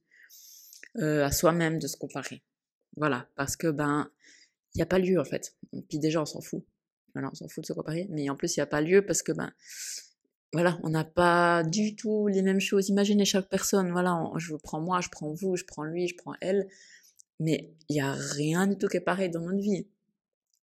à 1.00 1.30
soi-même 1.30 1.78
de 1.78 1.86
se 1.86 1.96
comparer. 1.96 2.42
Voilà, 2.96 3.28
parce 3.36 3.56
que 3.56 3.68
ben 3.68 4.10
il 4.74 4.78
n'y 4.78 4.82
a 4.82 4.86
pas 4.86 4.98
lieu 4.98 5.20
en 5.20 5.24
fait. 5.24 5.54
Puis 5.88 6.00
déjà 6.00 6.20
on 6.20 6.26
s'en 6.26 6.40
fout. 6.40 6.64
Voilà, 7.14 7.30
on 7.30 7.34
s'en 7.34 7.46
fout 7.46 7.62
de 7.62 7.66
se 7.68 7.72
comparer, 7.72 8.08
mais 8.10 8.28
en 8.28 8.34
plus 8.34 8.56
il 8.56 8.58
n'y 8.58 8.64
a 8.64 8.66
pas 8.66 8.80
lieu 8.80 9.06
parce 9.06 9.22
que 9.22 9.30
ben 9.30 9.52
voilà, 10.52 10.78
on 10.82 10.90
n'a 10.90 11.04
pas 11.04 11.62
du 11.62 11.94
tout 11.94 12.26
les 12.28 12.42
mêmes 12.42 12.60
choses. 12.60 12.88
Imaginez 12.88 13.24
chaque 13.24 13.48
personne, 13.48 13.90
voilà, 13.92 14.18
je 14.36 14.54
prends 14.56 14.80
moi, 14.80 15.00
je 15.00 15.08
prends 15.10 15.32
vous, 15.32 15.56
je 15.56 15.64
prends 15.64 15.84
lui, 15.84 16.08
je 16.08 16.16
prends 16.16 16.34
elle, 16.40 16.68
mais 17.40 17.74
il 17.88 17.96
y 17.96 18.00
a 18.00 18.12
rien 18.12 18.66
du 18.66 18.78
tout 18.78 18.88
qui 18.88 18.96
est 18.96 19.00
pareil 19.00 19.30
dans 19.30 19.40
notre 19.40 19.60
vie. 19.60 19.86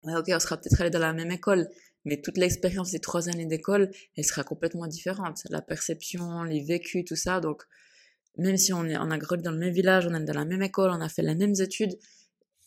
ok, 0.06 0.26
on 0.30 0.40
sera 0.40 0.58
peut-être 0.58 0.82
allé 0.82 0.90
dans 0.90 1.00
la 1.00 1.14
même 1.14 1.32
école, 1.32 1.70
mais 2.06 2.22
toute 2.22 2.38
l'expérience 2.38 2.92
des 2.92 3.00
trois 3.00 3.30
années 3.30 3.46
d'école, 3.46 3.92
elle 4.16 4.26
sera 4.26 4.44
complètement 4.44 4.88
différente. 4.88 5.44
La 5.50 5.62
perception, 5.62 6.44
les 6.44 6.64
vécus, 6.64 7.06
tout 7.06 7.16
ça. 7.16 7.40
Donc, 7.40 7.64
même 8.38 8.58
si 8.58 8.74
on 8.74 8.86
est, 8.86 8.98
on 8.98 9.12
a 9.12 9.18
grandi 9.18 9.44
dans 9.44 9.52
le 9.52 9.58
même 9.58 9.74
village, 9.74 10.08
on 10.08 10.14
est 10.14 10.24
dans 10.24 10.34
la 10.34 10.46
même 10.46 10.62
école, 10.62 10.92
on 10.92 11.02
a 11.02 11.10
fait 11.10 11.24
les 11.24 11.36
mêmes 11.36 11.56
études, 11.60 11.98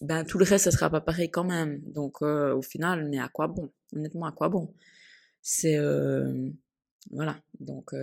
ben 0.00 0.24
tout 0.24 0.38
le 0.38 0.44
reste, 0.44 0.64
ça 0.64 0.70
sera 0.70 0.90
pas 0.90 1.00
pareil 1.00 1.30
quand 1.30 1.44
même. 1.44 1.80
Donc, 1.92 2.22
euh, 2.22 2.54
au 2.54 2.62
final, 2.62 3.08
mais 3.08 3.18
à 3.18 3.28
quoi 3.28 3.48
bon? 3.48 3.70
Honnêtement, 3.94 4.26
à 4.26 4.32
quoi 4.32 4.48
bon? 4.48 4.72
C'est 5.42 5.76
euh, 5.76 6.50
voilà, 7.10 7.42
donc 7.60 7.94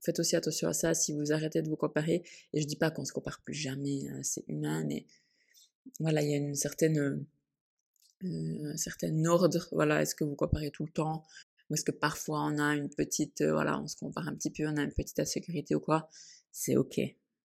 faites 0.00 0.18
aussi 0.18 0.34
attention 0.36 0.68
à 0.68 0.72
ça 0.72 0.94
si 0.94 1.12
vous 1.12 1.32
arrêtez 1.32 1.62
de 1.62 1.68
vous 1.68 1.76
comparer. 1.76 2.22
Et 2.52 2.60
je 2.60 2.66
dis 2.66 2.76
pas 2.76 2.90
qu'on 2.90 3.04
se 3.04 3.12
compare 3.12 3.40
plus 3.42 3.54
jamais, 3.54 4.08
hein, 4.08 4.20
c'est 4.22 4.44
humain, 4.48 4.84
mais 4.86 5.06
voilà, 5.98 6.22
il 6.22 6.30
y 6.30 6.34
a 6.34 6.36
une 6.36 6.54
certaine, 6.54 7.24
un 8.22 8.76
certain 8.76 9.24
ordre. 9.24 9.68
Voilà, 9.72 10.02
est-ce 10.02 10.14
que 10.14 10.24
vous 10.24 10.36
comparez 10.36 10.70
tout 10.70 10.84
le 10.84 10.92
temps 10.92 11.22
ou 11.68 11.74
est-ce 11.74 11.84
que 11.84 11.92
parfois 11.92 12.42
on 12.46 12.58
a 12.58 12.74
une 12.74 12.90
petite, 12.90 13.42
voilà, 13.42 13.80
on 13.80 13.86
se 13.86 13.96
compare 13.96 14.26
un 14.26 14.34
petit 14.34 14.50
peu, 14.50 14.66
on 14.66 14.76
a 14.76 14.82
une 14.82 14.92
petite 14.92 15.20
insécurité 15.20 15.74
ou 15.74 15.80
quoi 15.80 16.08
C'est 16.50 16.76
ok, 16.76 17.00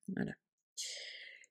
voilà. 0.08 0.32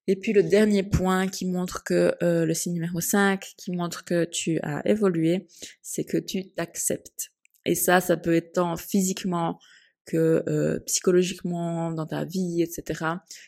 Et 0.07 0.17
puis 0.17 0.33
le 0.33 0.43
dernier 0.43 0.83
point 0.83 1.29
qui 1.29 1.47
montre 1.47 1.85
que 1.85 2.15
le 2.21 2.53
signe 2.55 2.75
numéro 2.75 3.01
5, 3.01 3.55
qui 3.57 3.71
montre 3.73 4.05
que 4.05 4.25
tu 4.25 4.59
as 4.63 4.87
évolué, 4.89 5.47
c'est 5.83 6.05
que 6.05 6.19
tu 6.19 6.51
t'acceptes. 6.51 7.34
Et 7.65 7.75
ça, 7.75 8.01
ça 8.01 8.17
peut 8.17 8.35
être 8.35 8.53
tant 8.53 8.77
physiquement 8.77 9.59
que 10.05 10.45
euh, 10.49 10.81
psychologiquement 10.81 11.91
dans 11.91 12.07
ta 12.07 12.25
vie, 12.25 12.63
etc. 12.63 13.05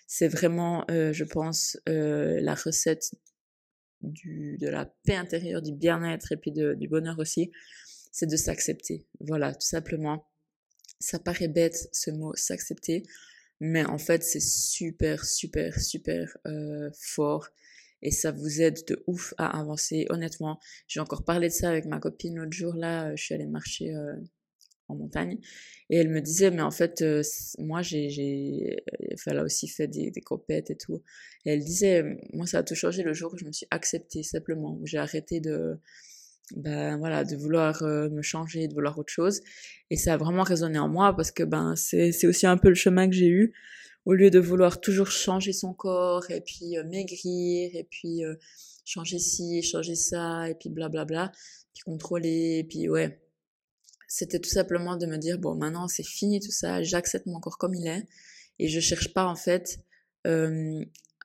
C'est 0.06 0.28
vraiment, 0.28 0.84
euh, 0.90 1.12
je 1.12 1.24
pense, 1.24 1.78
euh, 1.88 2.40
la 2.40 2.54
recette 2.54 3.14
de 4.02 4.68
la 4.68 4.86
paix 5.04 5.16
intérieure, 5.16 5.62
du 5.62 5.72
bien-être 5.72 6.32
et 6.32 6.36
puis 6.36 6.52
du 6.52 6.88
bonheur 6.88 7.18
aussi, 7.18 7.50
c'est 8.12 8.26
de 8.26 8.36
s'accepter. 8.36 9.06
Voilà, 9.20 9.52
tout 9.52 9.66
simplement. 9.66 10.26
Ça 11.00 11.18
paraît 11.18 11.48
bête 11.48 11.88
ce 11.92 12.10
mot 12.10 12.34
s'accepter, 12.36 13.02
mais 13.60 13.84
en 13.84 13.98
fait 13.98 14.22
c'est 14.22 14.40
super, 14.40 15.24
super, 15.24 15.78
super 15.78 16.36
fort 16.94 17.48
et 18.02 18.10
ça 18.10 18.32
vous 18.32 18.60
aide 18.60 18.84
de 18.86 19.02
ouf 19.06 19.34
à 19.38 19.58
avancer. 19.58 20.06
Honnêtement, 20.10 20.60
j'ai 20.86 21.00
encore 21.00 21.24
parlé 21.24 21.48
de 21.48 21.52
ça 21.52 21.70
avec 21.70 21.86
ma 21.86 21.98
copine 21.98 22.36
l'autre 22.36 22.52
jour 22.52 22.74
là, 22.74 23.14
je 23.16 23.22
suis 23.22 23.34
allée 23.34 23.46
marcher 23.46 23.94
euh, 23.94 24.14
en 24.88 24.94
montagne 24.94 25.38
et 25.90 25.96
elle 25.96 26.08
me 26.08 26.20
disait 26.20 26.50
mais 26.50 26.62
en 26.62 26.70
fait 26.70 27.02
euh, 27.02 27.22
moi 27.58 27.82
j'ai 27.82 28.08
j'ai 28.08 28.84
elle 29.26 29.38
a 29.38 29.42
aussi 29.42 29.68
fait 29.68 29.88
des 29.88 30.10
des 30.10 30.22
et 30.48 30.76
tout. 30.76 31.02
Et 31.44 31.50
elle 31.50 31.64
disait 31.64 32.04
moi 32.32 32.46
ça 32.46 32.58
a 32.58 32.62
tout 32.62 32.74
changé 32.74 33.02
le 33.02 33.12
jour 33.12 33.32
où 33.34 33.36
je 33.36 33.44
me 33.44 33.52
suis 33.52 33.66
acceptée 33.70 34.22
simplement 34.22 34.78
j'ai 34.84 34.98
arrêté 34.98 35.40
de 35.40 35.78
ben 36.54 36.96
voilà 36.98 37.24
de 37.24 37.34
vouloir 37.36 37.82
euh, 37.82 38.08
me 38.10 38.22
changer 38.22 38.68
de 38.68 38.74
vouloir 38.74 38.98
autre 38.98 39.12
chose. 39.12 39.42
Et 39.90 39.96
ça 39.96 40.14
a 40.14 40.16
vraiment 40.16 40.42
résonné 40.44 40.78
en 40.78 40.88
moi 40.88 41.14
parce 41.16 41.30
que 41.32 41.42
ben 41.42 41.74
c'est 41.76 42.12
c'est 42.12 42.26
aussi 42.26 42.46
un 42.46 42.56
peu 42.56 42.68
le 42.68 42.74
chemin 42.74 43.08
que 43.08 43.14
j'ai 43.14 43.28
eu 43.28 43.52
au 44.06 44.14
lieu 44.14 44.30
de 44.30 44.38
vouloir 44.38 44.80
toujours 44.80 45.10
changer 45.10 45.52
son 45.52 45.74
corps 45.74 46.30
et 46.30 46.40
puis 46.40 46.78
euh, 46.78 46.84
maigrir 46.84 47.70
et 47.74 47.84
puis 47.90 48.24
euh, 48.24 48.36
changer 48.84 49.18
ci, 49.18 49.62
changer 49.62 49.96
ça 49.96 50.48
et 50.48 50.54
puis 50.54 50.70
blablabla, 50.70 51.32
puis 51.74 51.82
contrôler 51.84 52.58
et 52.60 52.64
puis 52.64 52.88
ouais. 52.88 53.20
C'était 54.08 54.38
tout 54.38 54.48
simplement 54.48 54.96
de 54.96 55.04
me 55.06 55.18
dire 55.18 55.38
bon 55.38 55.56
maintenant 55.56 55.88
c'est 55.88 56.06
fini 56.06 56.38
tout 56.38 56.52
ça, 56.52 56.82
j'accepte 56.84 57.26
mon 57.26 57.40
corps 57.40 57.58
comme 57.58 57.74
il 57.74 57.88
est 57.88 58.06
et 58.60 58.68
je 58.68 58.78
cherche 58.78 59.12
pas 59.12 59.26
en 59.26 59.34
fait 59.34 59.80
euh, 60.26 60.84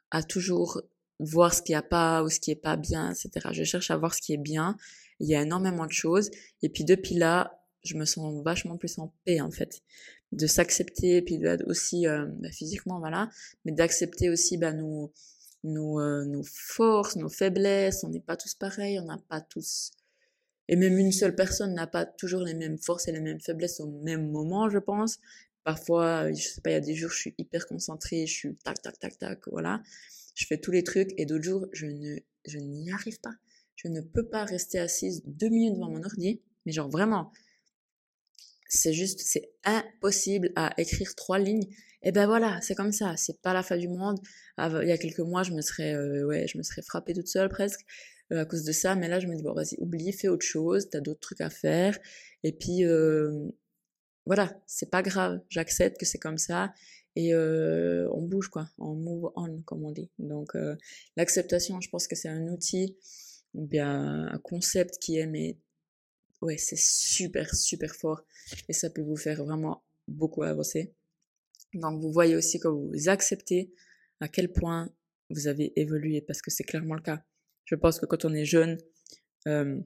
à 0.10 0.24
toujours 0.24 0.82
voir 1.20 1.54
ce 1.54 1.62
qui 1.62 1.76
a 1.76 1.84
pas 1.84 2.24
ou 2.24 2.30
ce 2.30 2.40
qui 2.40 2.50
est 2.50 2.56
pas 2.56 2.78
bien, 2.78 3.12
etc. 3.12 3.50
Je 3.52 3.64
cherche 3.64 3.92
à 3.92 3.98
voir 3.98 4.16
ce 4.16 4.22
qui 4.22 4.34
est 4.34 4.38
bien. 4.38 4.76
Il 5.20 5.30
y 5.30 5.36
a 5.36 5.44
énormément 5.44 5.86
de 5.86 5.92
choses 5.92 6.32
et 6.64 6.70
puis 6.70 6.84
depuis 6.84 7.14
là, 7.14 7.62
je 7.84 7.96
me 7.96 8.06
sens 8.06 8.44
vachement 8.44 8.78
plus 8.78 8.98
en 8.98 9.14
paix 9.24 9.40
en 9.40 9.52
fait 9.52 9.84
de 10.32 10.48
s'accepter 10.48 11.22
puis 11.22 11.40
aussi 11.66 12.08
euh, 12.08 12.26
bah, 12.40 12.52
physiquement 12.52 13.00
voilà 13.00 13.30
mais 13.66 13.72
d'accepter 13.72 14.30
aussi 14.30 14.58
bah, 14.58 14.74
nos 14.74 15.12
nos, 15.64 16.00
euh, 16.00 16.26
nos 16.26 16.44
forces 16.44 17.16
nos 17.18 17.30
faiblesses. 17.30 18.04
On 18.04 18.10
n'est 18.10 18.22
pas 18.22 18.38
tous 18.38 18.56
pareils 18.56 19.00
on 19.00 19.06
n'a 19.06 19.20
pas 19.30 19.42
tous 19.42 19.92
et 20.68 20.76
même 20.76 20.98
une 20.98 21.12
seule 21.12 21.36
personne 21.36 21.74
n'a 21.74 21.88
pas 21.88 22.06
toujours 22.06 22.42
les 22.42 22.54
mêmes 22.54 22.78
forces 22.78 23.08
et 23.08 23.12
les 23.12 23.20
mêmes 23.20 23.42
faiblesses 23.42 23.80
au 23.80 23.88
même 23.88 24.32
moment 24.32 24.70
je 24.70 24.78
pense. 24.78 25.20
Parfois 25.64 26.32
je 26.32 26.42
sais 26.42 26.62
pas 26.62 26.72
il 26.72 26.74
y 26.74 26.78
a 26.78 26.82
des 26.82 26.96
jours 26.96 27.12
je 27.12 27.18
suis 27.18 27.36
hyper 27.38 27.68
concentrée 27.68 28.26
je 28.26 28.34
suis 28.34 28.56
tac 28.64 28.82
tac 28.82 29.00
tac 29.00 29.18
tac 29.18 29.40
voilà. 29.48 29.82
Je 30.34 30.46
fais 30.48 30.58
tous 30.58 30.72
les 30.72 30.84
trucs 30.84 31.12
et 31.18 31.26
d'autres 31.26 31.44
jours 31.44 31.68
je 31.74 31.88
ne 31.88 32.18
je 32.48 32.58
n'y 32.58 32.92
arrive 32.92 33.20
pas. 33.20 33.34
Je 33.76 33.90
ne 33.90 34.00
peux 34.00 34.28
pas 34.28 34.46
rester 34.46 34.80
assise 34.80 35.24
deux 35.26 35.50
minutes 35.50 35.76
devant 35.76 35.90
mon 35.90 36.04
ordi 36.04 36.42
mais 36.66 36.72
genre 36.72 36.90
vraiment 36.90 37.32
c'est 38.72 38.94
juste, 38.94 39.20
c'est 39.20 39.52
impossible 39.66 40.52
à 40.56 40.74
écrire 40.78 41.14
trois 41.16 41.40
lignes. 41.40 41.68
Et 42.04 42.12
ben 42.14 42.26
voilà, 42.26 42.60
c'est 42.62 42.74
comme 42.74 42.94
ça, 42.94 43.16
c'est 43.18 43.42
pas 43.42 43.54
la 43.54 43.64
fin 43.64 43.78
du 43.78 43.90
monde. 43.90 44.18
Il 44.58 44.88
y 44.88 44.92
a 44.92 44.98
quelques 44.98 45.20
mois, 45.20 45.44
je 45.44 45.52
me 45.52 45.62
serais, 45.62 45.94
euh, 45.94 46.26
ouais, 46.26 46.48
je 46.48 46.58
me 46.58 46.64
serais 46.64 46.82
frappée 46.82 47.14
toute 47.14 47.28
seule 47.28 47.50
presque 47.50 47.82
euh, 48.32 48.42
à 48.42 48.46
cause 48.46 48.64
de 48.64 48.72
ça. 48.72 48.96
Mais 48.96 49.10
là, 49.10 49.20
je 49.20 49.28
me 49.28 49.36
dis 49.36 49.44
bon, 49.44 49.54
vas-y, 49.54 49.76
oublie, 49.78 50.14
fais 50.14 50.30
autre 50.30 50.46
chose. 50.46 50.90
T'as 50.90 51.02
d'autres 51.02 51.20
trucs 51.20 51.42
à 51.42 51.50
faire. 51.50 52.00
Et 52.44 52.54
puis 52.54 52.86
euh, 52.86 53.50
voilà, 54.26 54.58
c'est 54.68 54.90
pas 54.90 55.04
grave. 55.04 55.42
J'accepte 55.50 56.00
que 56.00 56.06
c'est 56.06 56.20
comme 56.20 56.38
ça 56.38 56.74
et 57.18 57.36
on 57.36 58.22
bouge 58.22 58.48
quoi, 58.48 58.70
on 58.78 58.96
move 58.96 59.32
on 59.36 59.62
comme 59.64 59.84
on 59.84 59.92
dit. 59.92 60.10
Donc 60.18 60.54
l'acceptation, 61.18 61.82
je 61.82 61.90
pense 61.90 62.08
que 62.08 62.16
c'est 62.16 62.30
un 62.30 62.48
outil, 62.48 62.96
bien 63.54 64.28
un 64.32 64.38
concept 64.40 64.98
qui 64.98 65.18
est 65.18 65.28
mais 65.28 65.58
ouais, 66.42 66.58
c'est 66.58 66.78
super, 66.78 67.54
super 67.56 67.96
fort 67.96 68.24
et 68.68 68.74
ça 68.74 68.90
peut 68.90 69.02
vous 69.02 69.16
faire 69.16 69.44
vraiment 69.44 69.84
beaucoup 70.08 70.44
avancer. 70.44 70.94
Donc 71.74 72.02
vous 72.02 72.12
voyez 72.12 72.36
aussi 72.36 72.60
quand 72.60 72.74
vous 72.74 73.10
acceptez 73.10 73.74
à 74.20 74.28
quel 74.28 74.52
point 74.52 74.90
vous 75.30 75.48
avez 75.48 75.72
évolué 75.80 76.22
parce 76.22 76.42
que 76.42 76.52
c'est 76.52 76.64
clairement 76.64 76.96
le 76.96 77.02
cas. 77.02 77.24
Je 77.66 77.76
pense 77.76 78.00
que 78.00 78.06
quand 78.06 78.26
on 78.26 78.34
est 78.34 78.46
jeune, 78.46 78.78
euh, 79.48 79.80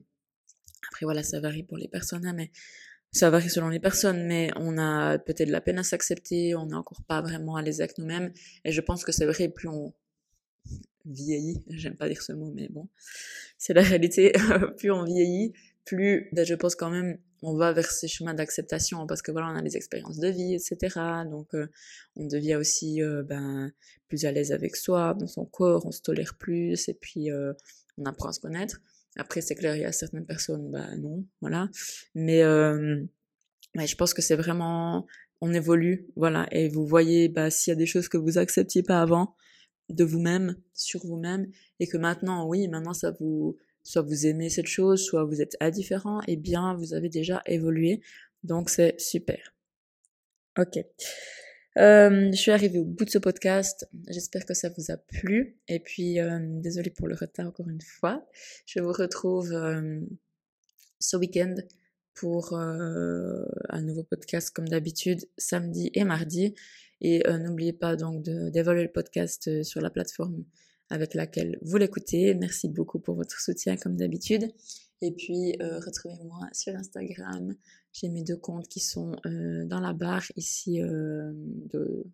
après 0.88 1.06
voilà, 1.06 1.22
ça 1.22 1.40
varie 1.40 1.62
pour 1.62 1.76
les 1.76 1.88
personnes, 1.88 2.26
hein, 2.26 2.32
mais 2.32 2.50
ça 3.12 3.30
varie 3.30 3.48
selon 3.48 3.68
les 3.68 3.80
personnes, 3.80 4.26
mais 4.26 4.50
on 4.56 4.76
a 4.78 5.18
peut-être 5.18 5.48
de 5.48 5.52
la 5.52 5.60
peine 5.60 5.78
à 5.78 5.84
s'accepter, 5.84 6.54
on 6.54 6.66
n'est 6.66 6.74
encore 6.74 7.02
pas 7.04 7.22
vraiment 7.22 7.56
à 7.56 7.62
l'aise 7.62 7.80
avec 7.80 7.98
nous-mêmes. 7.98 8.32
Et 8.64 8.72
je 8.72 8.80
pense 8.80 9.04
que 9.04 9.12
c'est 9.12 9.26
vrai, 9.26 9.48
plus 9.48 9.68
on, 9.68 9.94
vieillit, 11.06 11.62
j'aime 11.68 11.96
pas 11.96 12.08
dire 12.08 12.22
ce 12.22 12.32
mot, 12.32 12.50
mais 12.54 12.68
bon, 12.68 12.88
c'est 13.58 13.74
la 13.74 13.82
réalité, 13.82 14.32
plus 14.76 14.90
on 14.90 15.04
vieillit, 15.04 15.52
plus 15.86 16.28
ben, 16.32 16.44
je 16.44 16.54
pense 16.54 16.74
quand 16.74 16.90
même 16.90 17.18
on 17.42 17.54
va 17.56 17.72
vers 17.72 17.90
ces 17.90 18.08
chemins 18.08 18.34
d'acceptation 18.34 19.06
parce 19.06 19.22
que 19.22 19.30
voilà 19.30 19.48
on 19.48 19.56
a 19.56 19.62
des 19.62 19.76
expériences 19.76 20.18
de 20.18 20.28
vie 20.28 20.54
etc 20.54 20.98
donc 21.30 21.54
euh, 21.54 21.68
on 22.16 22.26
devient 22.26 22.56
aussi 22.56 23.02
euh, 23.02 23.22
ben 23.22 23.72
plus 24.08 24.24
à 24.24 24.32
l'aise 24.32 24.52
avec 24.52 24.76
soi 24.76 25.14
dans 25.14 25.26
son 25.26 25.46
corps 25.46 25.86
on 25.86 25.92
se 25.92 26.02
tolère 26.02 26.36
plus 26.36 26.88
et 26.88 26.94
puis 26.94 27.30
euh, 27.30 27.52
on 27.98 28.04
apprend 28.04 28.28
à 28.28 28.32
se 28.32 28.40
connaître. 28.40 28.80
Après 29.16 29.40
c'est 29.40 29.54
clair 29.54 29.76
il 29.76 29.82
y 29.82 29.84
a 29.84 29.92
certaines 29.92 30.26
personnes 30.26 30.70
ben 30.70 30.96
non 30.98 31.24
voilà. 31.40 31.68
Mais 32.14 32.42
mais 33.74 33.86
je 33.86 33.96
pense 33.96 34.12
que 34.12 34.22
c'est 34.22 34.36
vraiment 34.36 35.06
on 35.40 35.52
évolue 35.52 36.06
voilà. 36.16 36.46
Et 36.50 36.68
vous 36.68 36.86
voyez 36.86 37.28
bah 37.28 37.50
s'il 37.50 37.70
y 37.70 37.72
a 37.72 37.76
des 37.76 37.86
choses 37.86 38.08
que 38.08 38.18
vous 38.18 38.38
acceptiez 38.38 38.82
pas 38.82 39.00
avant 39.00 39.34
de 39.88 40.04
vous-même 40.04 40.56
sur 40.74 41.00
vous-même 41.06 41.46
et 41.80 41.86
que 41.86 41.96
maintenant 41.96 42.46
oui 42.46 42.68
maintenant 42.68 42.92
ça 42.92 43.12
vous 43.20 43.56
soit 43.86 44.02
vous 44.02 44.26
aimez 44.26 44.50
cette 44.50 44.66
chose, 44.66 45.02
soit 45.04 45.24
vous 45.24 45.40
êtes 45.40 45.56
indifférent, 45.60 46.20
et 46.22 46.32
eh 46.32 46.36
bien 46.36 46.74
vous 46.74 46.92
avez 46.92 47.08
déjà 47.08 47.42
évolué. 47.46 48.00
Donc 48.42 48.68
c'est 48.68 49.00
super. 49.00 49.54
Ok. 50.58 50.78
Euh, 51.78 52.30
je 52.32 52.36
suis 52.36 52.50
arrivée 52.50 52.78
au 52.78 52.84
bout 52.84 53.04
de 53.04 53.10
ce 53.10 53.18
podcast. 53.18 53.88
J'espère 54.08 54.44
que 54.44 54.54
ça 54.54 54.70
vous 54.70 54.90
a 54.90 54.96
plu. 54.96 55.58
Et 55.68 55.78
puis, 55.78 56.20
euh, 56.20 56.38
désolée 56.40 56.90
pour 56.90 57.06
le 57.06 57.14
retard 57.14 57.46
encore 57.46 57.68
une 57.68 57.82
fois. 57.82 58.26
Je 58.64 58.80
vous 58.80 58.92
retrouve 58.92 59.52
euh, 59.52 60.00
ce 60.98 61.16
week-end 61.16 61.54
pour 62.14 62.54
un 62.54 63.82
nouveau 63.82 64.02
podcast 64.02 64.50
comme 64.50 64.66
d'habitude, 64.68 65.28
samedi 65.36 65.90
et 65.92 66.04
mardi. 66.04 66.54
Et 67.02 67.22
n'oubliez 67.28 67.74
pas 67.74 67.94
donc 67.94 68.22
d'évaluer 68.22 68.84
le 68.84 68.90
podcast 68.90 69.62
sur 69.62 69.82
la 69.82 69.90
plateforme 69.90 70.42
avec 70.90 71.14
laquelle 71.14 71.58
vous 71.62 71.76
l'écoutez. 71.76 72.34
Merci 72.34 72.68
beaucoup 72.68 72.98
pour 72.98 73.14
votre 73.14 73.40
soutien 73.40 73.76
comme 73.76 73.96
d'habitude. 73.96 74.52
Et 75.02 75.12
puis, 75.12 75.54
euh, 75.60 75.78
retrouvez-moi 75.78 76.48
sur 76.52 76.74
Instagram. 76.74 77.54
J'ai 77.92 78.08
mes 78.08 78.22
deux 78.22 78.36
comptes 78.36 78.68
qui 78.68 78.80
sont 78.80 79.14
euh, 79.26 79.64
dans 79.66 79.80
la 79.80 79.92
barre 79.92 80.24
ici 80.36 80.80
euh, 80.80 81.32
de, 81.34 82.04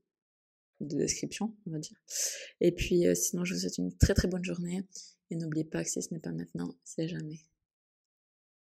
de, 0.80 0.96
description, 0.96 1.54
on 1.66 1.70
va 1.70 1.78
dire. 1.78 1.96
Et 2.60 2.72
puis, 2.72 3.04
sinon, 3.14 3.44
je 3.44 3.54
vous 3.54 3.60
souhaite 3.60 3.78
une 3.78 3.96
très 3.96 4.14
très 4.14 4.28
bonne 4.28 4.44
journée. 4.44 4.84
Et 5.30 5.36
n'oubliez 5.36 5.64
pas 5.64 5.82
que 5.84 5.90
si 5.90 6.02
ce 6.02 6.12
n'est 6.12 6.20
pas 6.20 6.32
maintenant, 6.32 6.74
c'est 6.84 7.08
jamais. 7.08 7.40